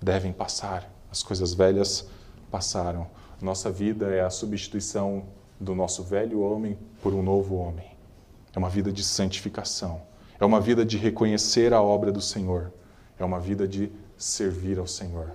devem 0.00 0.32
passar, 0.32 0.90
as 1.10 1.22
coisas 1.22 1.52
velhas 1.52 2.08
passaram. 2.50 3.06
Nossa 3.40 3.70
vida 3.70 4.06
é 4.06 4.22
a 4.22 4.30
substituição 4.30 5.24
do 5.60 5.74
nosso 5.74 6.02
velho 6.02 6.40
homem 6.40 6.78
por 7.02 7.12
um 7.12 7.22
novo 7.22 7.56
homem. 7.56 7.90
É 8.54 8.58
uma 8.58 8.70
vida 8.70 8.90
de 8.90 9.04
santificação. 9.04 10.11
É 10.42 10.44
uma 10.44 10.60
vida 10.60 10.84
de 10.84 10.96
reconhecer 10.96 11.72
a 11.72 11.80
obra 11.80 12.10
do 12.10 12.20
Senhor. 12.20 12.72
É 13.16 13.24
uma 13.24 13.38
vida 13.38 13.68
de 13.68 13.92
servir 14.18 14.76
ao 14.76 14.88
Senhor. 14.88 15.30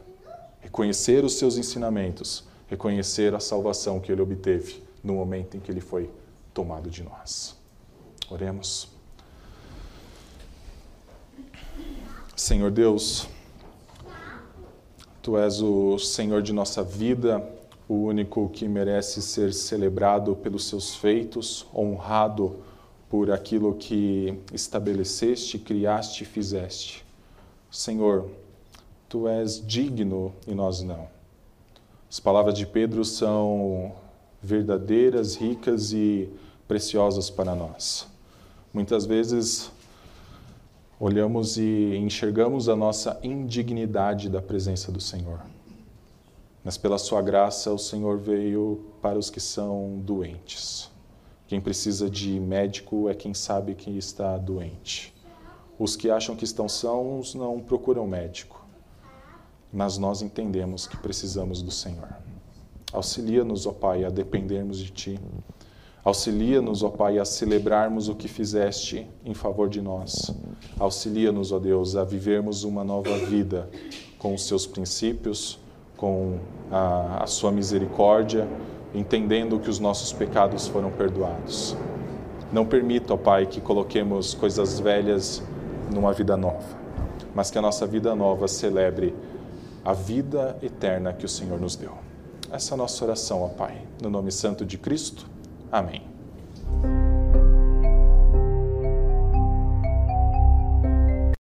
Reconhecer 0.60 1.24
os 1.24 1.36
seus 1.36 1.56
ensinamentos, 1.56 2.44
reconhecer 2.68 3.34
a 3.34 3.40
salvação 3.40 4.02
que 4.02 4.12
ele 4.12 4.22
obteve 4.22 4.84
no 5.02 5.14
momento 5.14 5.56
em 5.56 5.62
que 5.62 5.72
ele 5.72 5.80
foi 5.80 6.10
tomado 6.54 6.90
de 6.90 7.04
nós. 7.04 7.56
Oremos. 8.30 8.90
Senhor 12.36 12.70
Deus, 12.70 13.30
Tu 15.22 15.38
és 15.38 15.62
o 15.62 15.98
Senhor 15.98 16.42
de 16.42 16.52
nossa 16.52 16.84
vida, 16.84 17.50
o 17.88 17.94
único 17.94 18.50
que 18.50 18.68
merece 18.68 19.22
ser 19.22 19.54
celebrado 19.54 20.36
pelos 20.36 20.68
seus 20.68 20.98
feitos, 20.98 21.66
honrado 21.74 22.58
por 23.10 23.32
aquilo 23.32 23.76
que 23.76 24.38
estabeleceste, 24.54 25.58
criaste 25.58 26.24
e 26.24 26.26
fizeste. 26.26 27.06
Senhor, 27.72 28.30
Tu 29.10 29.26
és 29.26 29.66
digno 29.66 30.34
e 30.46 30.54
nós 30.54 30.82
não. 30.82 31.08
As 32.10 32.20
palavras 32.20 32.56
de 32.58 32.66
Pedro 32.66 33.06
são 33.06 33.94
verdadeiras, 34.44 35.36
ricas 35.36 35.94
e 35.94 36.30
preciosas 36.68 37.30
para 37.30 37.56
nós. 37.56 38.06
Muitas 38.74 39.06
vezes 39.06 39.72
olhamos 41.00 41.58
e 41.58 41.96
enxergamos 41.96 42.68
a 42.68 42.76
nossa 42.76 43.18
indignidade 43.24 44.30
da 44.30 44.42
presença 44.42 44.92
do 44.92 45.00
Senhor. 45.00 45.40
Mas 46.62 46.78
pela 46.78 46.98
sua 46.98 47.22
graça, 47.22 47.72
o 47.72 47.78
Senhor 47.78 48.18
veio 48.18 48.84
para 49.02 49.18
os 49.18 49.30
que 49.30 49.40
são 49.40 50.02
doentes. 50.04 50.92
Quem 51.48 51.62
precisa 51.62 52.10
de 52.10 52.40
médico 52.40 53.08
é 53.08 53.14
quem 53.14 53.34
sabe 53.34 53.74
que 53.74 53.98
está 53.98 54.38
doente. 54.38 55.14
Os 55.80 55.96
que 55.96 56.10
acham 56.10 56.36
que 56.36 56.44
estão 56.44 56.68
sãos 56.68 57.34
não 57.34 57.60
procuram 57.60 58.06
médico. 58.06 58.66
Mas 59.72 59.98
nós 59.98 60.22
entendemos 60.22 60.86
que 60.86 60.98
precisamos 60.98 61.62
do 61.62 61.72
Senhor. 61.72 62.10
Auxilia-nos, 62.92 63.66
ó 63.66 63.72
Pai, 63.72 64.04
a 64.04 64.10
dependermos 64.10 64.78
de 64.78 64.90
Ti. 64.90 65.20
Auxilia-nos, 66.04 66.84
ó 66.84 66.90
Pai, 66.90 67.18
a 67.18 67.26
celebrarmos 67.26 68.10
o 68.10 68.16
que 68.16 68.28
fizeste 68.28 69.08
em 69.24 69.34
favor 69.34 69.70
de 69.70 69.82
nós. 69.82 70.34
Auxilia-nos, 70.80 71.52
ó 71.52 71.60
Deus, 71.60 71.96
a 71.96 72.04
vivermos 72.04 72.64
uma 72.64 72.84
nova 72.84 73.18
vida 73.20 73.70
com 74.18 74.34
os 74.34 74.46
Seus 74.46 74.66
princípios, 74.66 75.60
com 75.96 76.40
a, 76.72 77.24
a 77.24 77.28
Sua 77.28 77.52
misericórdia, 77.52 78.48
entendendo 78.94 79.60
que 79.60 79.70
os 79.70 79.80
nossos 79.80 80.14
pecados 80.14 80.68
foram 80.68 80.90
perdoados. 80.92 81.76
Não 82.52 82.66
permita, 82.66 83.14
ó 83.14 83.18
Pai, 83.18 83.46
que 83.46 83.60
coloquemos 83.60 84.34
coisas 84.34 84.80
velhas 84.80 85.44
numa 85.94 86.14
vida 86.14 86.38
nova, 86.38 86.78
mas 87.36 87.52
que 87.52 87.58
a 87.58 87.62
nossa 87.62 87.86
vida 87.86 88.16
nova 88.16 88.48
celebre 88.48 89.14
a 89.84 89.94
vida 89.94 90.58
eterna 90.62 91.14
que 91.14 91.26
o 91.26 91.30
Senhor 91.30 91.60
nos 91.60 91.76
deu. 91.76 91.94
Essa 92.52 92.74
é 92.74 92.76
a 92.76 92.78
nossa 92.78 93.06
oração, 93.06 93.42
ó 93.42 93.48
Pai. 93.48 93.82
No 94.02 94.10
nome 94.10 94.32
santo 94.32 94.66
de 94.66 94.78
Cristo. 94.78 95.26
Amém. 95.72 96.02